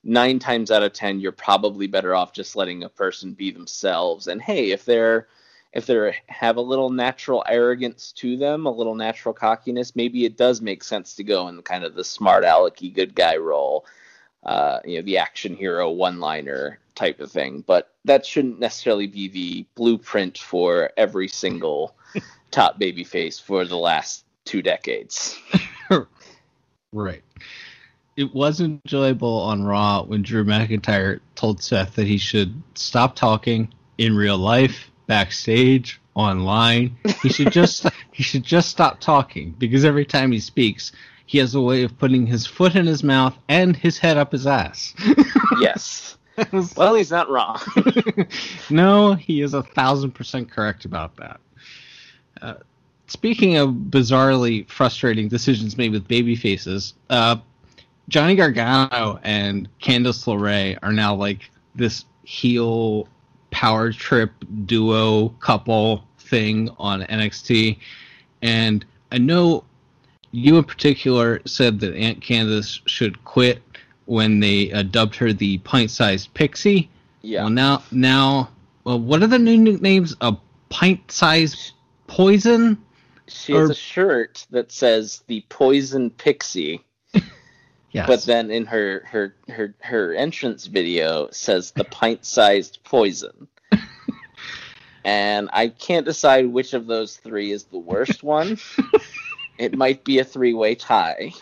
[0.03, 4.27] nine times out of ten, you're probably better off just letting a person be themselves.
[4.27, 5.27] And hey, if they're
[5.73, 10.37] if they have a little natural arrogance to them, a little natural cockiness, maybe it
[10.37, 13.85] does make sense to go in kind of the smart alecky good guy role,
[14.43, 17.63] uh, you know, the action hero one liner type of thing.
[17.65, 21.95] But that shouldn't necessarily be the blueprint for every single
[22.51, 25.39] top baby face for the last two decades.
[26.93, 27.23] right.
[28.17, 33.73] It was enjoyable on Raw when Drew McIntyre told Seth that he should stop talking
[33.97, 36.95] in real life backstage, online.
[37.21, 40.91] He should just he should just stop talking because every time he speaks,
[41.25, 44.31] he has a way of putting his foot in his mouth and his head up
[44.31, 44.93] his ass.
[45.61, 46.17] yes.
[46.75, 47.59] well, he's not wrong.
[48.69, 51.39] no, he is a thousand percent correct about that.
[52.41, 52.53] Uh,
[53.07, 57.35] speaking of bizarrely frustrating decisions made with baby faces, uh,
[58.09, 63.07] Johnny Gargano and Candice LeRae are now like this heel
[63.51, 64.31] power trip
[64.65, 67.77] duo couple thing on NXT.
[68.41, 69.63] And I know
[70.31, 73.61] you in particular said that Aunt Candice should quit
[74.05, 76.89] when they uh, dubbed her the pint-sized pixie.
[77.21, 77.43] Yeah.
[77.43, 78.49] Well, now, now,
[78.83, 80.15] well, what are the new nicknames?
[80.21, 80.35] A
[80.69, 81.73] pint-sized
[82.07, 82.81] poison.
[83.27, 83.71] She has or...
[83.73, 86.83] a shirt that says the poison pixie.
[87.91, 88.07] Yes.
[88.07, 93.47] But then in her her her her entrance video says the pint-sized poison.
[95.05, 98.57] and I can't decide which of those three is the worst one.
[99.57, 101.33] it might be a three-way tie.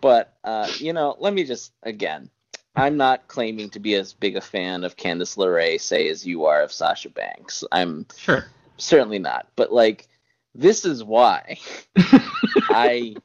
[0.00, 2.30] but uh, you know, let me just again,
[2.74, 6.46] I'm not claiming to be as big a fan of Candice LeRae, say, as you
[6.46, 7.62] are of Sasha Banks.
[7.70, 8.46] I'm sure
[8.78, 9.48] certainly not.
[9.56, 10.08] But like,
[10.54, 11.58] this is why
[11.96, 13.16] I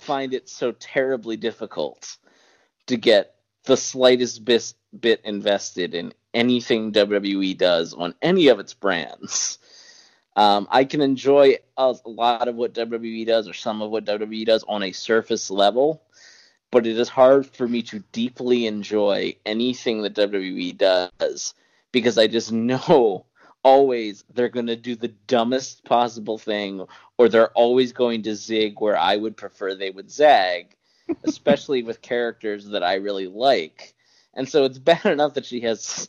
[0.00, 2.16] find it so terribly difficult
[2.86, 3.34] to get
[3.64, 9.58] the slightest bit, bit invested in anything WWE does on any of its brands.
[10.36, 14.04] Um, I can enjoy a, a lot of what WWE does or some of what
[14.04, 16.02] WWE does on a surface level,
[16.70, 21.54] but it is hard for me to deeply enjoy anything that WWE does
[21.92, 23.26] because I just know
[23.62, 26.86] always they're going to do the dumbest possible thing
[27.20, 30.74] or they're always going to zig where I would prefer they would zag,
[31.24, 33.94] especially with characters that I really like.
[34.32, 36.08] And so it's bad enough that she has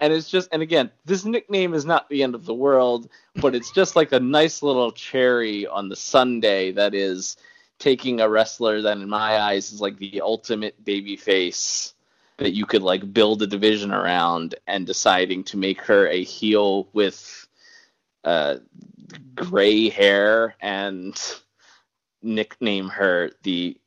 [0.00, 3.54] and it's just and again, this nickname is not the end of the world, but
[3.54, 7.36] it's just like a nice little cherry on the sundae that is
[7.78, 11.94] taking a wrestler that in my eyes is like the ultimate baby face
[12.38, 16.88] that you could like build a division around and deciding to make her a heel
[16.92, 17.45] with
[18.26, 18.56] uh,
[19.34, 21.18] gray hair and
[22.22, 23.78] nickname her the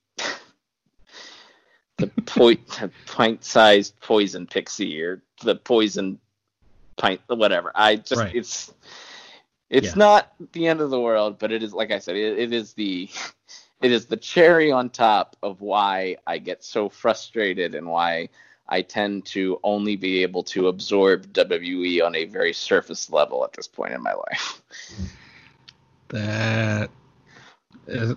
[1.98, 2.62] the point
[3.06, 6.20] pint-sized poison pixie or the poison
[6.98, 8.36] pint whatever i just right.
[8.36, 8.74] it's
[9.70, 9.94] it's yeah.
[9.96, 12.74] not the end of the world but it is like i said it, it is
[12.74, 13.10] the
[13.82, 18.30] it is the cherry on top of why I get so frustrated and why
[18.70, 23.52] I tend to only be able to absorb WWE on a very surface level at
[23.54, 24.62] this point in my life.
[26.10, 26.90] That
[27.88, 28.16] is,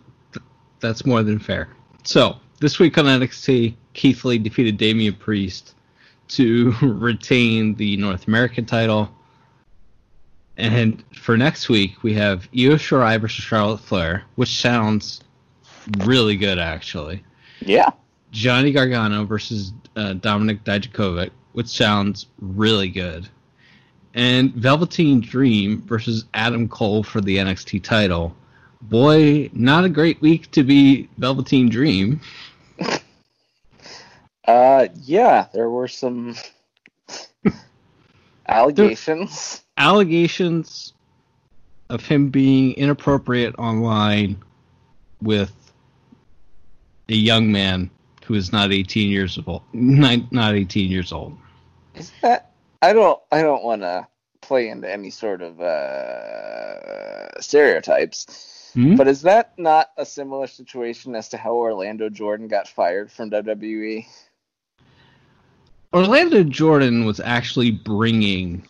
[0.80, 1.68] that's more than fair.
[2.04, 5.74] So this week on NXT, Keith Lee defeated Damian Priest
[6.28, 9.10] to retain the North American title.
[10.58, 15.22] And for next week, we have Io Shirai versus Charlotte Flair, which sounds
[16.04, 17.24] really good actually.
[17.60, 17.90] Yeah.
[18.32, 23.28] Johnny Gargano versus uh, Dominik Dijakovic, which sounds really good.
[24.14, 28.34] And Velveteen Dream versus Adam Cole for the NXT title.
[28.80, 32.20] Boy, not a great week to be Velveteen Dream.
[34.44, 36.34] Uh, yeah, there were some
[38.48, 39.62] allegations.
[39.76, 40.94] allegations
[41.88, 44.42] of him being inappropriate online
[45.20, 45.52] with
[47.08, 47.88] a young man
[48.24, 49.62] who is not 18 years old.
[49.72, 51.36] Not, not 18 years old.
[51.94, 52.52] Is that?
[52.80, 53.20] I don't.
[53.30, 54.06] I don't want to
[54.40, 58.70] play into any sort of uh, stereotypes.
[58.74, 58.96] Mm-hmm.
[58.96, 63.30] But is that not a similar situation as to how Orlando Jordan got fired from
[63.30, 64.06] WWE?
[65.92, 68.66] Orlando Jordan was actually bringing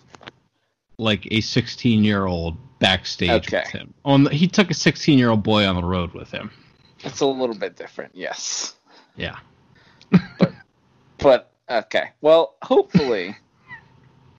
[0.98, 3.62] like a 16 year old backstage okay.
[3.64, 3.94] with him.
[4.04, 6.50] On the, he took a 16 year old boy on the road with him.
[7.04, 8.74] It's a little bit different, yes.
[9.16, 9.36] Yeah.
[10.38, 10.52] But
[11.18, 13.36] but okay, well, hopefully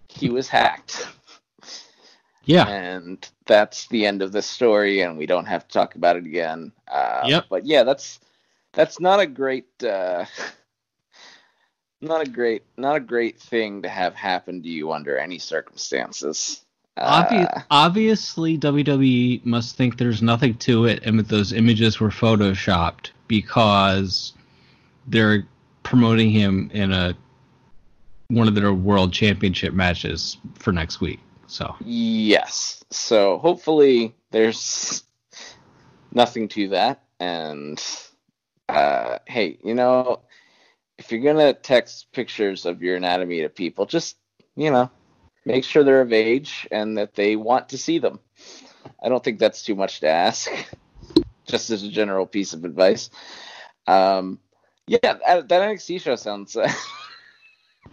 [0.09, 1.07] he was hacked,
[2.45, 2.67] Yeah.
[2.67, 6.25] and that's the end of the story, and we don't have to talk about it
[6.25, 6.71] again.
[6.87, 7.45] Uh, Yep.
[7.49, 8.19] But yeah, that's
[8.73, 9.67] that's not a great.
[9.83, 10.25] Uh,
[12.01, 16.61] not a great, not a great thing to have happen to you under any circumstances.
[16.97, 22.09] Obvi- Uh, obviously, WWE must think there's nothing to it, and that those images were
[22.09, 24.33] photoshopped because
[25.07, 25.47] they're
[25.83, 27.15] promoting him in a
[28.29, 31.19] one of their world championship matches for next week.
[31.47, 32.83] So Yes.
[32.89, 35.03] So hopefully there's
[36.11, 37.03] nothing to that.
[37.19, 37.83] And
[38.69, 40.21] uh, hey, you know,
[40.97, 44.17] if you're gonna text pictures of your anatomy to people, just
[44.55, 44.89] you know,
[45.45, 48.19] make sure they're of age and that they want to see them.
[49.01, 50.49] I don't think that's too much to ask.
[51.45, 53.09] Just as a general piece of advice.
[53.85, 54.39] Um,
[54.87, 56.71] yeah, that, that NXT show sounds uh,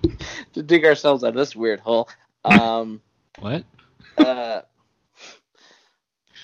[0.53, 2.09] to dig ourselves out of this weird hole.
[2.45, 3.01] Um,
[3.39, 3.65] what?
[4.19, 4.63] uh,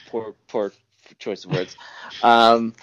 [0.08, 0.72] poor, poor
[1.18, 1.76] choice of words.
[2.22, 2.74] Um,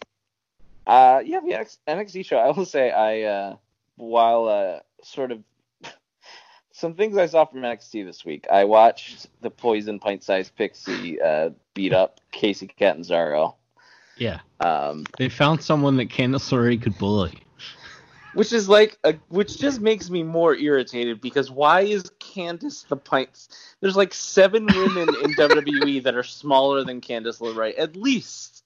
[0.86, 2.38] uh, yeah, the NX- NXT show.
[2.38, 3.56] I will say, I uh,
[3.96, 5.44] while uh, sort of
[6.74, 8.46] some things I saw from NXT this week.
[8.52, 13.56] I watched the Poison Pint Sized Pixie uh, beat up Kacy Catanzaro,
[14.18, 17.43] Yeah, um, they found someone that Candice LeRae could bully.
[18.34, 22.98] Which is like, a, which just makes me more irritated because why is Candice the
[22.98, 23.48] Pint?
[23.80, 28.64] There's like seven women in WWE that are smaller than Candice LeRae, at least,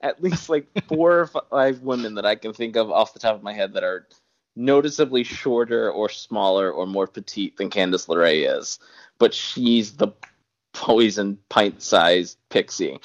[0.00, 3.36] at least like four or five women that I can think of off the top
[3.36, 4.06] of my head that are
[4.56, 8.78] noticeably shorter or smaller or more petite than Candice LeRae is,
[9.18, 10.08] but she's the
[10.72, 12.98] poison pint-sized pixie.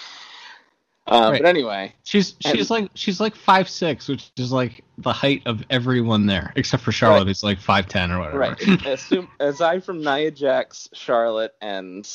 [1.08, 1.42] Um, Right.
[1.42, 5.44] But anyway, She's And- she's like she's like five six, which is like the height
[5.46, 7.28] of everyone there, except for Charlotte, Right.
[7.28, 8.40] who's like five ten or whatever.
[8.40, 8.86] right.
[8.88, 12.10] Assume, aside from Nia Jax, Charlotte, and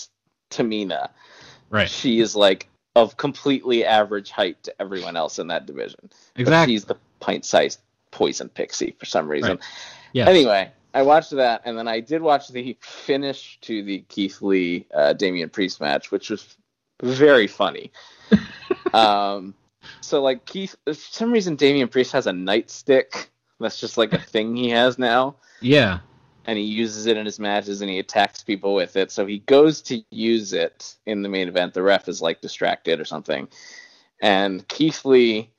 [0.50, 1.10] Tamina,
[1.70, 1.88] right.
[1.88, 6.10] she is like of completely average height to everyone else in that division.
[6.34, 6.74] But Exactly.
[6.74, 7.78] she's the pint-sized
[8.10, 9.50] poison pixie for some reason.
[9.50, 9.60] Right.
[10.12, 10.28] Yes.
[10.28, 14.86] Anyway, I watched that, and then I did watch the finish to the Keith Lee
[14.92, 16.56] uh, Damian Priest match, which was
[17.00, 17.92] very funny.
[18.94, 19.54] um,
[20.00, 23.28] so like Keith, for some reason Damian Priest has a nightstick.
[23.58, 25.98] That's just like a thing he has now, Yeah.
[26.46, 29.10] and he uses it in his matches, and he attacks people with it.
[29.10, 31.74] So he goes to use it in the main event.
[31.74, 33.48] The ref is like distracted or something,
[34.22, 35.50] and Keith Lee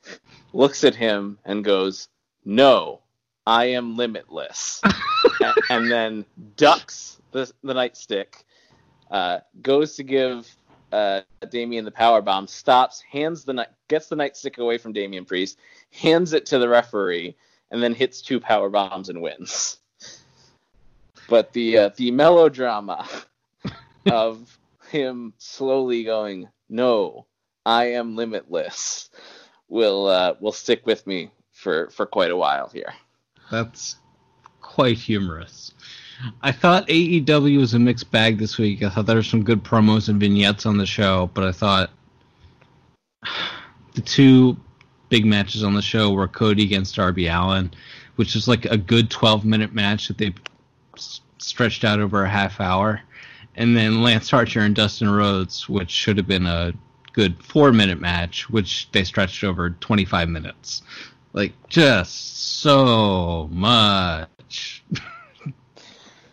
[0.54, 2.08] looks at him and goes,
[2.44, 3.02] "No,
[3.46, 4.82] I am limitless."
[5.70, 6.26] And then
[6.58, 8.44] ducks the, the nightstick,
[9.10, 10.48] uh, goes to give
[10.92, 15.26] uh, Damian the power bomb, stops, hands the night, gets the nightstick away from Damian
[15.26, 15.58] Priest,
[15.92, 17.36] hands it to the referee,
[17.70, 19.78] and then hits two power bombs and wins.
[21.30, 23.08] But the uh, the melodrama
[24.12, 24.58] of
[24.90, 27.26] him slowly going, "No,
[27.66, 29.10] I am limitless,"
[29.70, 32.94] will uh, will stick with me for for quite a while here.
[33.50, 33.96] That's
[34.62, 35.74] quite humorous.
[36.42, 38.84] I thought AEW was a mixed bag this week.
[38.84, 41.92] I thought there were some good promos and vignettes on the show, but I thought
[43.94, 44.58] the two
[45.10, 47.72] big matches on the show were Cody against Darby Allin,
[48.16, 50.34] which is like a good 12 minute match that they
[51.38, 53.02] stretched out over a half hour,
[53.56, 56.74] and then Lance Archer and Dustin Rhodes, which should have been a
[57.14, 60.82] good four minute match, which they stretched over 25 minutes.
[61.34, 64.30] Like, just so much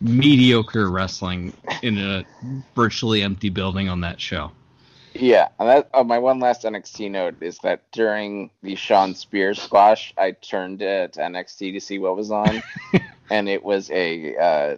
[0.01, 2.25] mediocre wrestling in a
[2.75, 4.53] virtually empty building on that show.
[5.15, 9.61] Yeah, and that uh, my one last NXT note is that during the Shawn Spears
[9.61, 12.63] squash, I turned to NXT to see what was on,
[13.31, 14.77] and it was a uh,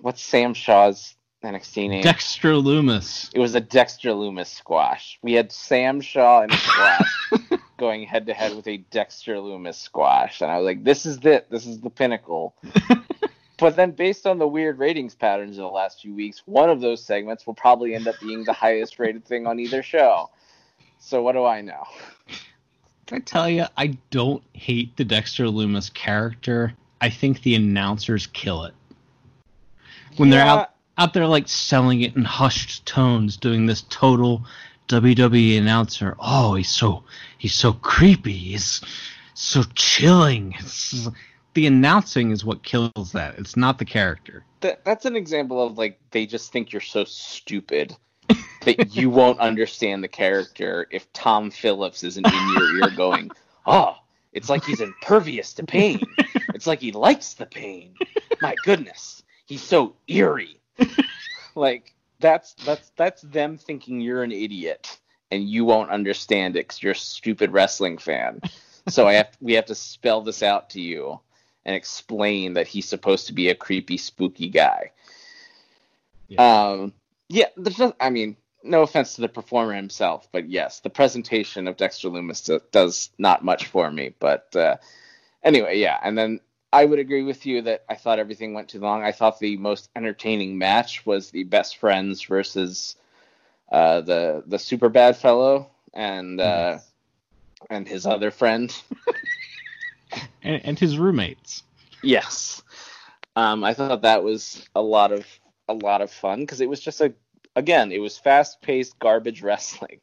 [0.00, 2.02] what's Sam Shaw's NXT name?
[2.02, 3.30] Dexter Lumis.
[3.34, 5.18] it was a Dexter Lumis squash.
[5.22, 7.20] We had Sam Shaw in a squash
[7.78, 11.18] going head to head with a Dexter Lumis squash, and I was like, "This is
[11.24, 11.50] it.
[11.50, 12.54] This is the pinnacle."
[13.60, 16.80] but then, based on the weird ratings patterns in the last few weeks, one of
[16.80, 20.30] those segments will probably end up being the highest rated thing on either show.
[20.98, 21.84] So what do I know?
[23.06, 26.72] Can I tell you, I don't hate the Dexter Lumis character.
[27.00, 28.74] I think the announcers kill it.
[30.16, 34.44] When they're out out there like selling it in hushed tones, doing this total
[34.88, 36.14] WWE announcer.
[36.20, 37.04] Oh, he's so
[37.38, 38.36] he's so creepy.
[38.36, 38.82] He's
[39.34, 40.54] so chilling.
[40.58, 41.08] It's,
[41.54, 43.38] the announcing is what kills that.
[43.38, 44.44] It's not the character.
[44.60, 47.96] That, that's an example of like they just think you're so stupid
[48.62, 53.30] that you won't understand the character if Tom Phillips isn't in your ear going,
[53.66, 53.96] "Oh,
[54.32, 56.00] It's like he's impervious to pain.
[56.54, 57.94] It's like he likes the pain.
[58.40, 60.60] My goodness, he's so eerie.
[61.54, 64.98] like that's that's that's them thinking you're an idiot
[65.30, 68.40] and you won't understand it because you're a stupid wrestling fan.
[68.88, 71.20] So I have we have to spell this out to you
[71.64, 74.92] and explain that he's supposed to be a creepy, spooky guy.
[76.28, 76.70] Yeah.
[76.70, 76.92] Um,
[77.28, 77.46] yeah,
[78.00, 82.44] I mean, no offense to the performer himself, but yes, the presentation of Dexter Lumis
[82.44, 84.14] do, does not much for me.
[84.18, 84.76] But uh,
[85.42, 86.40] anyway, yeah, and then
[86.72, 89.02] I would agree with you that I thought everything went too long.
[89.02, 92.96] I thought the most entertaining match was the best friends versus
[93.70, 96.78] uh, the the super bad fellow and uh,
[97.68, 98.74] and his other friend.
[100.42, 101.62] and, and his roommates.
[102.02, 102.62] Yes.
[103.36, 105.26] Um, I thought that was a lot of
[105.68, 107.12] a lot of fun because it was just a
[107.54, 110.00] again it was fast paced garbage wrestling,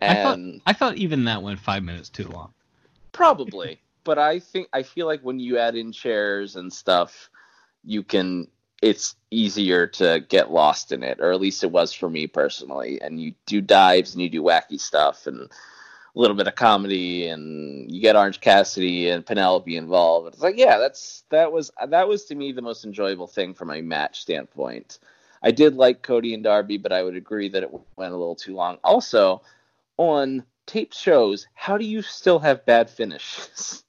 [0.00, 2.52] I thought, and I thought even that went five minutes too long.
[3.12, 3.80] probably.
[4.02, 7.28] But I think I feel like when you add in chairs and stuff,
[7.84, 8.48] you can.
[8.80, 12.98] It's easier to get lost in it, or at least it was for me personally.
[13.02, 15.50] And you do dives and you do wacky stuff and
[16.14, 20.28] a little bit of comedy, and you get Orange Cassidy and Penelope involved.
[20.28, 23.70] It's like, yeah, that's that was that was to me the most enjoyable thing from
[23.70, 24.98] a match standpoint.
[25.42, 28.34] I did like Cody and Darby, but I would agree that it went a little
[28.34, 28.78] too long.
[28.84, 29.42] Also,
[29.96, 33.84] on taped shows, how do you still have bad finishes?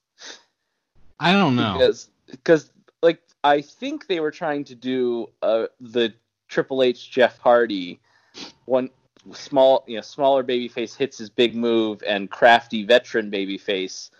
[1.20, 1.74] I don't know.
[1.74, 6.14] because because like I think they were trying to do uh, the
[6.48, 8.00] Triple H Jeff Hardy
[8.64, 8.90] one
[9.32, 14.10] small you know smaller babyface hits his big move and crafty veteran babyface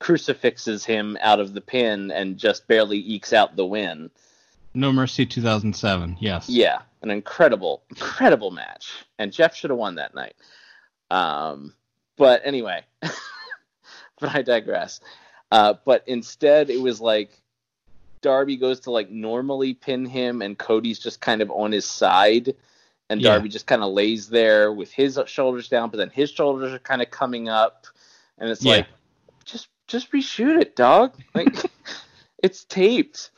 [0.00, 4.10] crucifixes him out of the pin and just barely ekes out the win.
[4.74, 6.18] No Mercy 2007.
[6.20, 6.48] Yes.
[6.48, 10.34] Yeah, an incredible incredible match and Jeff should have won that night.
[11.10, 11.74] Um
[12.18, 12.84] but anyway,
[14.20, 15.00] but I digress.
[15.50, 17.30] Uh, but instead, it was like
[18.20, 22.54] Darby goes to like normally pin him, and Cody's just kind of on his side,
[23.10, 23.30] and Yeah.
[23.30, 26.78] Darby just kind of lays there with his shoulders down, but then his shoulders are
[26.78, 27.86] kind of coming up,
[28.38, 28.72] and it's Yeah.
[28.76, 28.86] like,
[29.44, 31.14] just just reshoot it, dog.
[31.34, 31.54] Like
[32.42, 33.30] it's taped.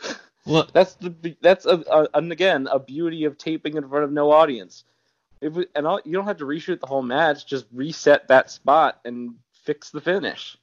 [0.47, 4.13] Well, That's the that's a, a, and again a beauty of taping in front of
[4.13, 4.85] no audience.
[5.41, 8.51] If it, and all, you don't have to reshoot the whole match, just reset that
[8.51, 10.57] spot and fix the finish.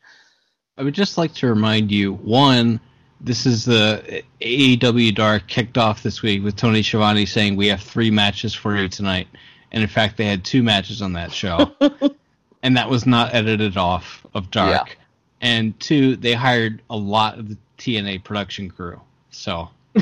[0.78, 2.80] I would just like to remind you one,
[3.22, 7.82] this is the AEW Dark kicked off this week with Tony Schiavone saying we have
[7.82, 9.28] three matches for you tonight,
[9.72, 11.72] and in fact they had two matches on that show,
[12.64, 14.90] and that was not edited off of Dark.
[14.90, 14.94] Yeah.
[15.40, 19.00] And two, they hired a lot of the TNA production crew.
[19.30, 19.70] So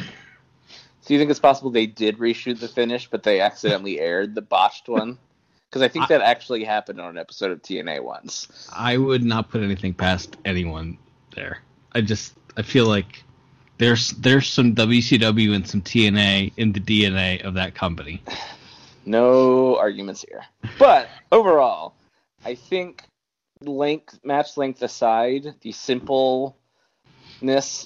[1.06, 4.42] So you think it's possible they did reshoot the finish, but they accidentally aired the
[4.42, 5.20] botched one?
[5.70, 8.68] Because I think that actually happened on an episode of TNA once.
[8.74, 10.98] I would not put anything past anyone
[11.36, 11.62] there.
[11.92, 13.24] I just I feel like
[13.78, 18.22] there's there's some WCW and some TNA in the DNA of that company.
[19.06, 20.44] No arguments here.
[20.80, 21.94] But overall,
[22.44, 23.04] I think
[23.62, 26.56] length, match length aside, the simpleness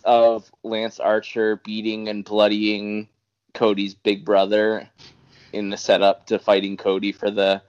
[0.03, 3.09] of Lance Archer beating and bloodying
[3.53, 4.89] Cody's big brother
[5.51, 7.61] in the setup to fighting Cody for the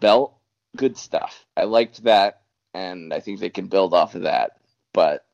[0.00, 0.34] belt,
[0.76, 1.44] good stuff.
[1.56, 2.42] I liked that,
[2.74, 4.58] and I think they can build off of that.
[4.92, 5.25] But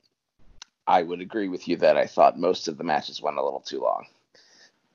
[0.87, 3.61] I would agree with you that I thought most of the matches went a little
[3.61, 4.07] too long.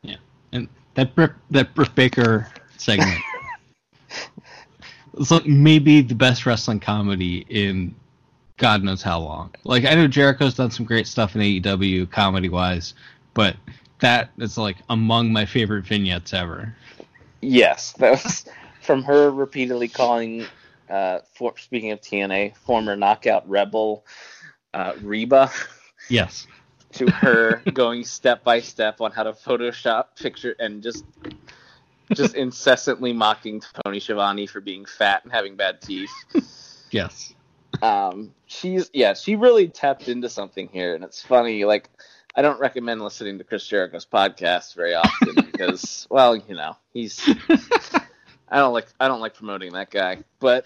[0.02, 0.18] Yeah,
[0.52, 3.20] and that Britt, that Britt Baker segment
[5.20, 7.96] it's like maybe the best wrestling comedy in
[8.58, 9.54] God knows how long.
[9.64, 12.94] Like I know Jericho's done some great stuff in AEW comedy wise,
[13.34, 13.56] but
[14.00, 16.76] that is like among my favorite vignettes ever.
[17.42, 18.46] Yes, that was
[18.82, 20.46] from her repeatedly calling.
[20.90, 24.06] Uh, for, speaking of TNA, former knockout rebel
[24.74, 25.52] uh, Reba,
[26.10, 26.48] Yes.
[26.94, 31.04] to her going step by step on how to Photoshop picture and just
[32.14, 36.12] just incessantly mocking Tony Schiavone for being fat and having bad teeth.
[36.92, 37.34] Yes.
[37.82, 41.66] Um, she's yeah, she really tapped into something here, and it's funny.
[41.66, 41.90] Like,
[42.36, 47.22] I don't recommend listening to Chris Jericho's podcast very often because, well, you know, he's
[48.50, 50.66] I don't like I don't like promoting that guy, but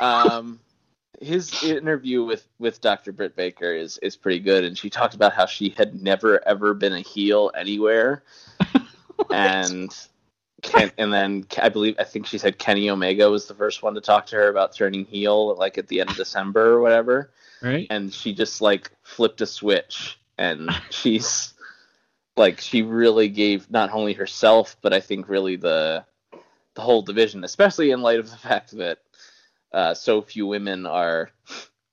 [0.00, 0.58] um,
[1.20, 3.12] his interview with with Dr.
[3.12, 6.74] Britt Baker is is pretty good, and she talked about how she had never ever
[6.74, 8.22] been a heel anywhere,
[9.30, 9.94] and
[10.62, 13.94] Ken, and then I believe I think she said Kenny Omega was the first one
[13.94, 17.30] to talk to her about turning heel, like at the end of December or whatever,
[17.62, 17.86] Right?
[17.90, 21.54] and she just like flipped a switch, and she's
[22.36, 26.04] like she really gave not only herself, but I think really the
[26.74, 28.98] the whole division, especially in light of the fact that
[29.74, 31.30] uh, so few women are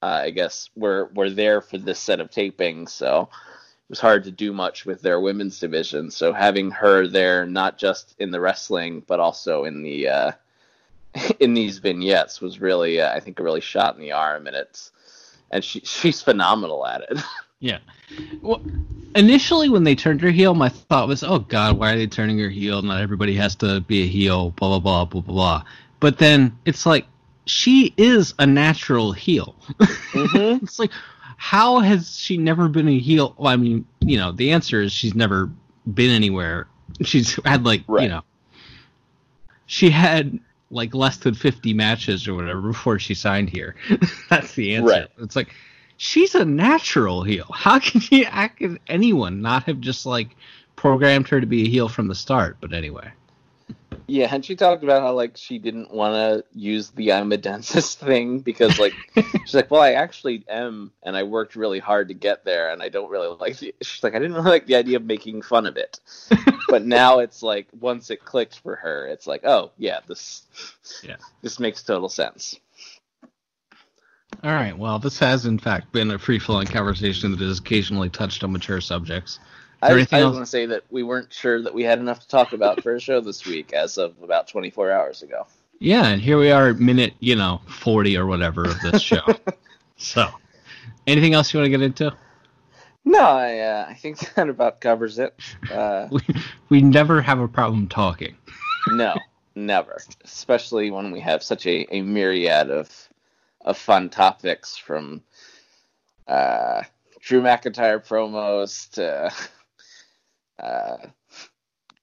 [0.02, 2.90] uh, I guess, were were there for this set of tapings.
[2.90, 6.10] So it was hard to do much with their women's division.
[6.10, 10.32] So having her there, not just in the wrestling, but also in the uh,
[11.40, 14.56] in these vignettes, was really, uh, I think, a really shot in the arm, and
[14.56, 14.92] it's
[15.52, 17.20] and she she's phenomenal at it.
[17.64, 17.78] Yeah.
[18.42, 18.60] Well,
[19.14, 22.40] initially when they turned her heel, my thought was, "Oh God, why are they turning
[22.40, 22.82] her heel?
[22.82, 25.64] Not everybody has to be a heel." Blah blah blah blah blah blah.
[26.00, 27.06] But then it's like
[27.52, 29.56] she is a natural heel.
[29.80, 30.64] mm-hmm.
[30.64, 30.92] it's like,
[31.36, 33.36] how has she never been a heel?
[33.38, 35.50] Well, I mean, you know, the answer is she's never
[35.94, 36.68] been anywhere.
[37.02, 38.04] She's had like, Right.
[38.04, 38.22] you know,
[39.66, 40.40] she had
[40.70, 43.76] like less than 50 matches or whatever before she signed here.
[44.30, 44.90] That's the answer.
[44.90, 45.08] Right.
[45.20, 45.54] It's like
[45.98, 47.48] she's a natural heel.
[47.54, 50.38] How can you how can anyone not have just like
[50.78, 52.58] programmed her to be a heel from the start?
[52.62, 53.12] But anyway.
[54.08, 57.38] Yeah, and she talked about how like she didn't want to use the I'm a
[57.38, 58.94] dentist thing because like
[59.46, 62.82] she's like, well, I actually am, and I worked really hard to get there, and
[62.82, 63.58] I don't really like.
[63.58, 66.00] The, she's like, I didn't really like the idea of making fun of it,
[66.68, 70.44] but now it's like once it clicked for her, it's like, oh yeah, this,
[71.04, 71.18] Yeah.
[71.42, 72.60] this makes total sense.
[74.44, 74.76] All right.
[74.78, 78.52] Well, this has in fact been a free flowing conversation that has occasionally touched on
[78.52, 79.40] mature subjects.
[79.82, 82.28] I, I was going to say that we weren't sure that we had enough to
[82.28, 85.48] talk about for a show this week, as of about 24 hours ago.
[85.80, 89.24] Yeah, and here we are at minute, you know, 40 or whatever of this show.
[89.98, 90.30] so,
[91.08, 92.16] anything else you want to get into?
[93.04, 95.34] No, I uh, I think that about covers it.
[95.72, 96.22] Uh, We,
[96.70, 98.36] we never have a problem talking.
[98.90, 99.16] No,
[99.56, 100.00] never.
[100.24, 103.10] Especially when we have such a, a myriad of
[103.62, 105.24] of fun topics from
[106.28, 106.84] uh,
[107.22, 109.32] Drew McIntyre promos to
[110.62, 110.98] uh,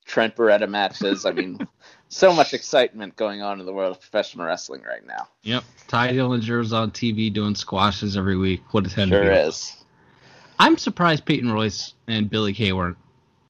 [0.04, 1.24] Trent Beretta matches.
[1.24, 1.58] I mean,
[2.08, 5.28] so much excitement going on in the world of professional wrestling right now.
[5.42, 5.64] Yep.
[5.86, 8.62] Tye Dillinger's on TV doing squashes every week.
[8.72, 9.28] What a ten Sure be.
[9.28, 9.74] is.
[10.58, 12.96] I'm surprised Peyton Royce and Billie Kay weren't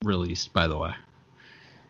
[0.05, 0.93] released, by the way.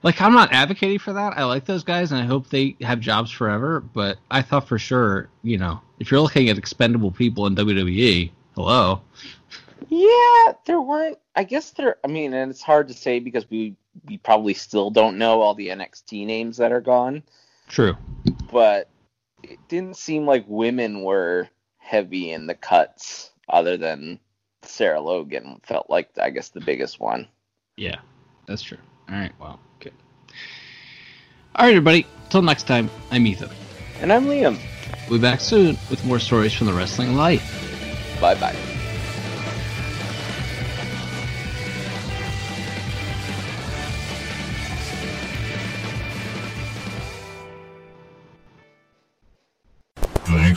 [0.05, 1.37] Like, I'm not advocating for that.
[1.37, 3.81] I like those guys, and I hope they have jobs forever.
[3.81, 8.31] But I thought for sure, you know, if you're looking at expendable people in WWE,
[8.55, 9.01] hello.
[9.89, 11.19] Yeah, there weren't.
[11.35, 11.97] I guess there.
[12.05, 13.77] I mean, and it's hard to say because we
[14.07, 17.23] we probably still don't know all the NXT names that are gone.
[17.69, 17.97] True.
[18.51, 18.89] but
[19.43, 24.19] it didn't seem like women were heavy in the cuts other than
[24.63, 27.29] Sarah Logan felt like I guess the biggest one.
[27.77, 27.97] Yeah,
[28.47, 28.79] that's true.
[29.09, 29.93] All right, well, good.
[31.55, 32.07] All right, everybody.
[32.31, 33.51] Till next time, I'm Ethan.
[34.01, 34.59] And I'm Liam.
[35.09, 38.19] We'll be back soon with more stories from the wrestling life.
[38.21, 38.78] Bye bye.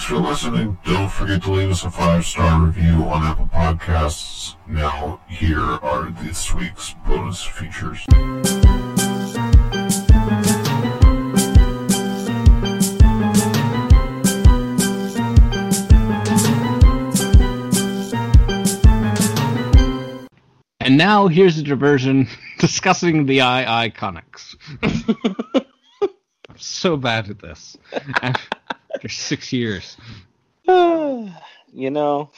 [0.02, 0.80] Thanks for listening.
[0.84, 4.56] Don't forget to leave us a five star review on Apple Podcasts.
[4.68, 8.04] Now, here are this week's bonus features.
[20.80, 22.28] And now here's a diversion
[22.58, 24.56] discussing the IIconics.
[26.50, 27.78] I'm so bad at this.
[28.94, 29.98] After six years.
[30.68, 32.32] you know,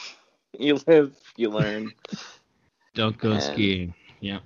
[0.58, 1.94] you live, you learn.
[2.94, 3.42] Don't go Man.
[3.42, 3.94] skiing.
[4.20, 4.40] Yeah.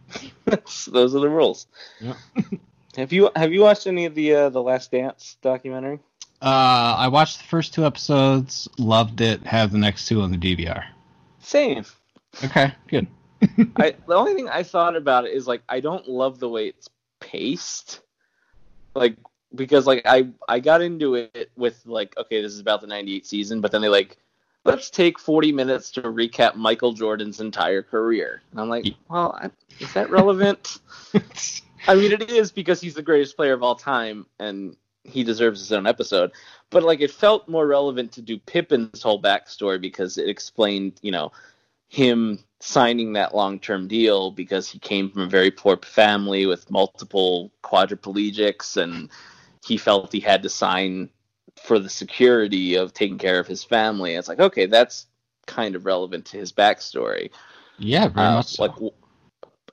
[0.88, 1.68] Those are the rules.
[2.00, 2.16] Yeah.
[2.98, 6.00] have you have you watched any of the uh, the Last Dance documentary?
[6.42, 10.38] Uh, I watched the first two episodes, loved it, have the next two on the
[10.38, 10.84] DVR.
[11.40, 11.84] Same.
[12.44, 13.08] Okay, good.
[13.78, 16.68] I the only thing I thought about it is like I don't love the way
[16.68, 16.90] it's
[17.20, 18.02] paced.
[18.96, 19.18] Like
[19.56, 23.26] because like I I got into it with like okay this is about the 98
[23.26, 24.18] season but then they like
[24.66, 28.42] let's take 40 minutes to recap Michael Jordan's entire career.
[28.52, 30.80] And I'm like, well, I, is that relevant?
[31.88, 35.62] I mean it is because he's the greatest player of all time and he deserves
[35.62, 36.32] his own episode.
[36.70, 41.12] But like it felt more relevant to do Pippen's whole backstory because it explained, you
[41.12, 41.32] know,
[41.88, 46.70] him signing that long term deal because he came from a very poor family with
[46.70, 49.10] multiple quadriplegics and
[49.68, 51.10] he felt he had to sign
[51.62, 54.16] for the security of taking care of his family.
[54.16, 55.08] It's like, okay, that's
[55.48, 57.32] kind of relevant to his backstory.
[57.78, 58.64] yeah, very Uh, much so.
[58.64, 58.74] like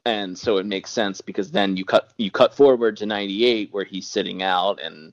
[0.07, 3.85] and so it makes sense because then you cut you cut forward to 98 where
[3.85, 5.13] he's sitting out and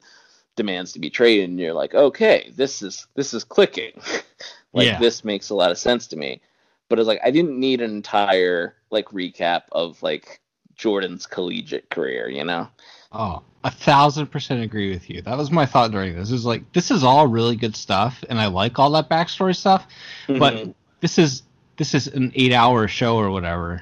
[0.56, 3.94] demands to be traded and you're like okay this is this is clicking
[4.74, 4.98] like Yeah.
[4.98, 6.42] this makes a lot of sense to me
[6.90, 10.42] but it's like i didn't need an entire like recap of like
[10.76, 12.68] jordan's collegiate career you know
[13.14, 15.22] Oh, a thousand percent agree with you.
[15.22, 16.32] That was my thought during this.
[16.32, 19.86] Is like this is all really good stuff, and I like all that backstory stuff.
[20.28, 20.74] But Mhm.
[21.02, 21.44] this is
[21.78, 23.82] this is an eight-hour show or whatever.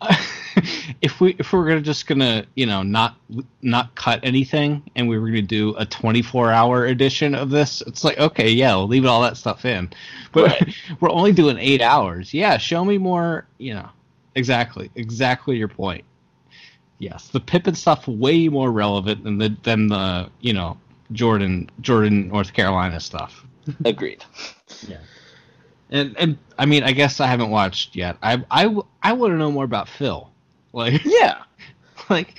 [1.02, 3.16] if we if we're gonna just gonna you know not
[3.62, 8.18] not cut anything, and we were gonna do a 24-hour edition of this, it's like
[8.18, 9.90] okay, yeah, we'll leave all that stuff in.
[10.32, 10.62] But
[11.00, 12.32] we're only doing eight hours.
[12.34, 13.46] Yeah, show me more.
[13.58, 13.88] You know,
[14.34, 16.04] exactly, exactly your point.
[16.98, 20.76] Yes, the Pippen stuff way more relevant than the than the you know
[21.12, 23.44] Jordan Jordan North Carolina stuff.
[23.84, 24.24] agreed.
[24.86, 24.98] Yeah.
[25.90, 28.16] And and I mean I guess I haven't watched yet.
[28.22, 30.28] I I I want to know more about Phil.
[30.72, 31.42] Like Yeah,
[32.10, 32.34] like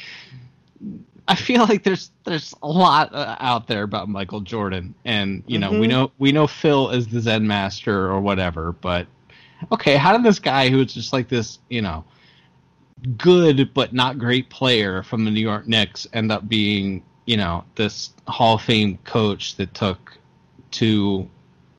[1.27, 5.57] I feel like there's there's a lot uh, out there about Michael Jordan and you
[5.59, 5.89] know we Mhm.
[5.89, 9.07] know we know Phil is the Zen master or whatever, but
[9.71, 12.03] okay, how did this guy who's just like this, you know,
[13.17, 17.63] good but not great player from the New York Knicks end up being, you know,
[17.75, 20.17] this Hall of Fame coach that took
[20.71, 21.29] two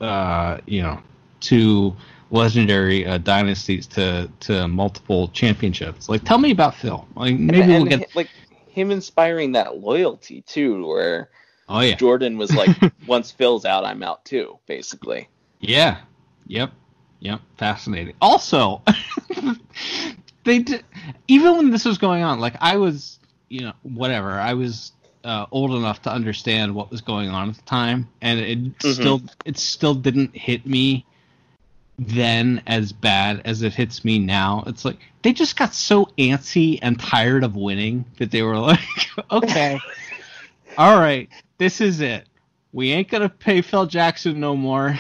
[0.01, 1.01] uh, you know,
[1.41, 1.95] two
[2.31, 6.09] legendary uh, dynasties to to multiple championships.
[6.09, 7.07] Like, tell me about Phil.
[7.15, 8.17] Like, maybe and, we'll get.
[8.17, 8.31] like
[8.69, 11.31] him inspiring that loyalty too, where
[11.69, 15.29] Oh yeah, Jordan was like, "Once Phil's out, I'm out too." Basically,
[15.61, 15.99] yeah,
[16.47, 16.73] yep,
[17.21, 17.41] yep.
[17.59, 18.15] Fascinating.
[18.21, 18.83] Also,
[20.45, 20.85] they did
[21.29, 22.41] even when this was going on.
[22.41, 23.19] Like, I was,
[23.49, 24.33] you know, whatever.
[24.33, 24.93] I was
[25.25, 28.95] uh, old enough to understand what was going on at the time, and it Mhm.
[28.95, 31.05] still it still didn't hit me
[31.99, 34.65] then as bad as it hits me now.
[34.67, 38.81] It's like they just got so antsy and tired of winning that they were like,
[39.31, 39.79] okay,
[40.79, 41.29] all right,
[41.59, 42.27] this is it.
[42.73, 44.99] We ain't gonna pay Phil Jackson no more.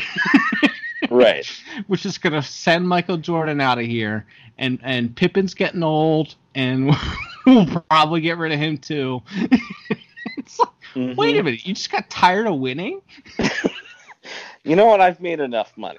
[1.10, 1.46] right?
[1.88, 4.26] We're just gonna send Michael Jordan out of here,
[4.60, 6.94] and and Pippen's getting old, and
[7.46, 9.20] we'll probably get rid of him too.
[10.36, 13.02] it's like, wait a minute, you just got tired of winning?
[14.62, 15.00] You know what?
[15.00, 15.98] I've made enough money.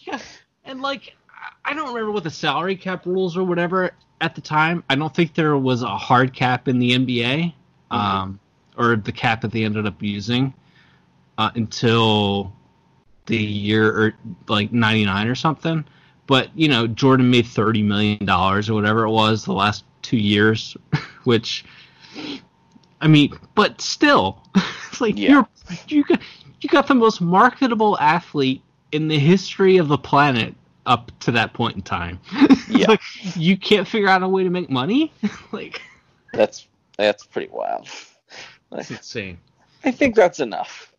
[0.00, 0.20] Yeah,
[0.64, 1.16] and like
[1.64, 4.84] I- don't remember what the salary cap rules or whatever at the time.
[4.90, 7.54] I don't think there was a hard cap in the NBA,
[7.90, 8.38] um,
[8.76, 10.52] or the cap that they ended up using
[11.38, 12.52] uh, until
[13.24, 14.14] the year or
[14.48, 15.82] like '99 or something.
[16.26, 20.16] But you know, Jordan made thirty million dollars or whatever it was the last two
[20.18, 20.76] years,
[21.24, 21.64] which
[23.00, 24.42] I mean, but still,
[24.88, 25.30] it's like Yeah.
[25.30, 25.48] you're
[25.88, 26.20] you got
[26.60, 28.62] you got the most marketable athlete
[28.92, 30.54] in the history of the planet
[30.86, 32.18] up to that point in time.
[32.68, 32.86] Yeah.
[32.86, 33.00] like,
[33.36, 35.12] you can't figure out a way to make money.
[35.50, 35.82] like
[36.32, 37.88] That's that's pretty wild.
[38.70, 39.38] that's insane.
[39.82, 40.92] I think that's enough.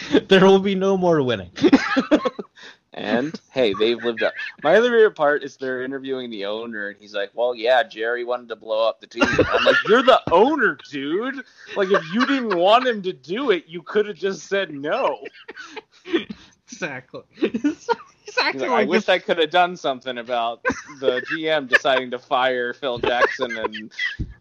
[0.28, 1.50] there will be no more winning.
[2.96, 4.32] And hey, they've lived up.
[4.62, 8.24] My other favorite part is they're interviewing the owner, and he's like, "Well, yeah, Jerry
[8.24, 11.44] wanted to blow up the team." I'm like, "You're the owner, dude.
[11.76, 15.18] Like, if you didn't want him to do it, you could have just said no."
[16.66, 17.22] exactly.
[18.26, 20.62] He's He's like, like, I wish I could have done something about
[21.00, 23.92] the GM deciding to fire Phil Jackson and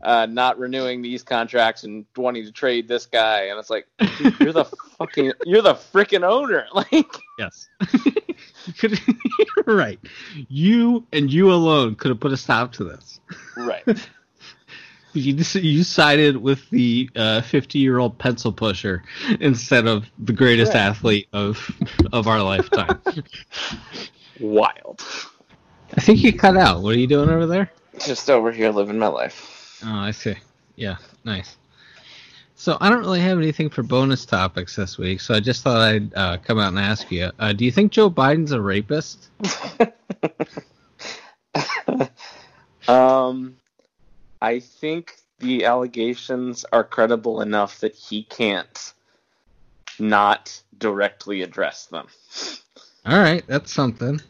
[0.01, 3.43] uh, not renewing these contracts and wanting to trade this guy.
[3.43, 4.65] And it's like, dude, you're the
[4.97, 6.65] fucking, you're the freaking owner.
[6.73, 7.05] Like,
[7.39, 7.69] Yes.
[7.93, 8.99] You could,
[9.65, 9.99] you're right.
[10.49, 13.19] You and you alone could have put a stop to this.
[13.55, 13.83] right.
[15.15, 17.09] You you sided with the
[17.45, 19.03] fifty year old pencil pusher
[19.39, 20.81] instead of the greatest Right.
[20.81, 21.71] athlete of
[22.11, 22.99] of our lifetime.
[24.39, 25.01] Wild.
[25.97, 26.81] I think you cut out.
[26.81, 27.71] What are you doing over there?
[27.99, 29.79] Just over here living my life.
[29.85, 30.35] Oh, I see.
[30.75, 31.55] Yeah, nice.
[32.57, 35.79] So I don't really have anything for bonus topics this week, so I just thought
[35.81, 39.29] I'd uh, come out and ask you: uh, Do you think Joe Biden's a rapist?
[42.87, 43.55] um,
[44.41, 48.93] I think the allegations are credible enough that he can't
[49.99, 52.07] not directly address them.
[53.05, 54.21] All right, that's something.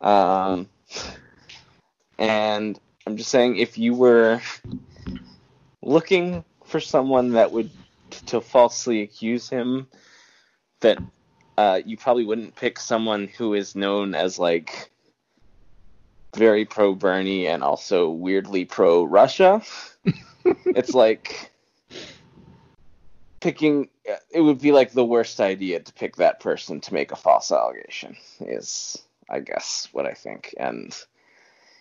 [0.00, 0.68] Um,
[2.18, 4.40] and I'm just saying, if you were
[5.82, 7.70] looking for someone that would
[8.26, 9.88] to falsely accuse him,
[10.80, 10.98] that
[11.56, 14.90] uh, you probably wouldn't pick someone who is known as like
[16.34, 19.62] very pro Bernie and also weirdly pro Russia.
[20.44, 21.50] it's like
[23.40, 23.88] picking.
[24.30, 27.52] It would be like the worst idea to pick that person to make a false
[27.52, 28.16] allegation.
[28.40, 30.96] Is I guess what I think, and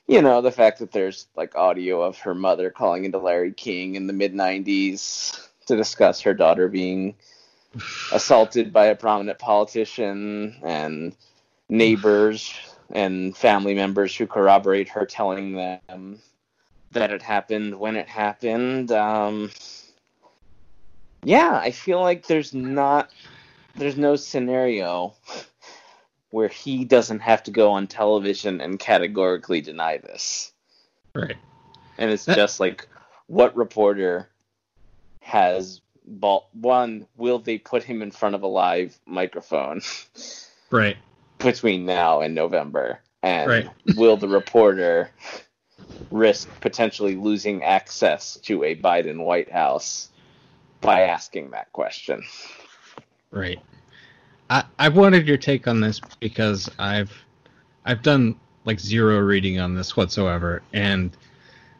[0.07, 3.95] you know the fact that there's like audio of her mother calling into Larry King
[3.95, 7.15] in the mid '90s to discuss her daughter being
[8.11, 11.15] assaulted by a prominent politician and
[11.69, 12.53] neighbors
[12.91, 16.19] and family members who corroborate her telling them
[16.91, 18.91] that it happened when it happened.
[18.91, 19.51] Um,
[21.23, 23.09] yeah, I feel like there's not
[23.75, 25.13] there's no scenario
[26.29, 30.51] where he doesn't have to go on television and categorically deny this.
[31.15, 31.37] Right.
[31.97, 32.87] And it's just like
[33.27, 34.29] what reporter
[35.21, 39.81] has ball one will they put him in front of a live microphone
[40.69, 40.97] Right.
[41.39, 43.69] Between now and November and Right.
[43.97, 45.11] will the reporter
[46.11, 50.09] risk potentially losing access to a Biden White House
[50.81, 52.23] by asking that question
[53.31, 53.59] Right.
[54.49, 57.11] I I wanted your take on this because I've
[57.85, 61.15] I've done like zero reading on this whatsoever, and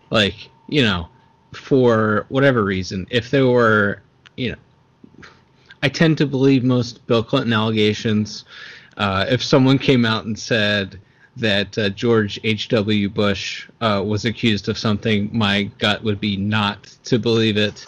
[0.10, 1.08] like you know,
[1.54, 4.02] for whatever reason, if there were
[4.36, 5.28] you know,
[5.82, 8.46] I tend to believe most Bill Clinton allegations.
[8.98, 11.00] Uh, if someone came out and said
[11.38, 13.10] that uh, George H.W.
[13.10, 17.86] Bush uh, was accused of something, my gut would be not to believe it.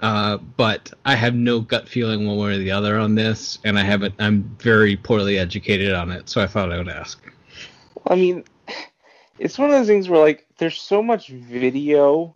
[0.00, 3.78] Uh, but I have no gut feeling one way or the other on this, and
[3.78, 4.14] I haven't.
[4.18, 7.22] I'm very poorly educated on it, so I thought I would ask.
[8.08, 8.44] I mean,
[9.38, 12.34] it's one of those things where like there's so much video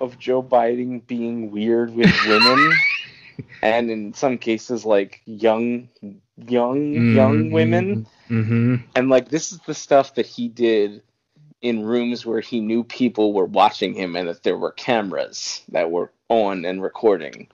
[0.00, 2.72] of Joe Biden being weird with women,
[3.62, 5.88] and in some cases like young,
[6.36, 8.76] young, young women, Mm-hmm.
[8.94, 11.02] and like this is the stuff that he did
[11.60, 15.90] in rooms where he knew people were watching him and that there were cameras that
[15.90, 17.48] were on and recording.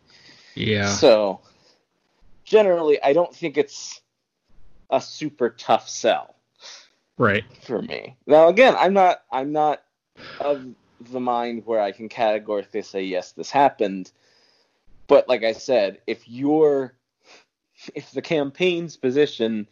[0.55, 0.87] Yeah.
[0.87, 1.41] So
[2.45, 4.01] generally, I don't think it's
[4.91, 6.37] a super tough sell
[7.17, 7.45] Right.
[7.63, 8.17] for me.
[8.27, 9.83] Now again, I'm not I'm not
[10.41, 10.65] of
[11.11, 14.13] the mind where I can categorically say yes, this happened.
[15.09, 16.95] But like I said, if you're
[17.95, 19.69] if the campaign's position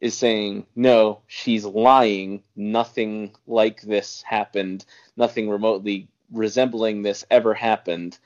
[0.00, 4.84] is saying no, she's lying, nothing like this happened,
[5.16, 8.18] nothing remotely resembling this ever happened,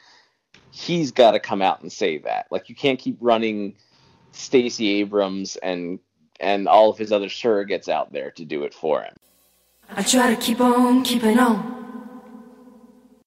[0.71, 2.47] he's got to come out and say that.
[2.51, 3.75] Like you can't keep running
[4.33, 5.99] Stacey Abrams and
[6.39, 9.15] and all of his other surrogates out there to do it for him.
[9.91, 11.86] I try to keep on keeping on.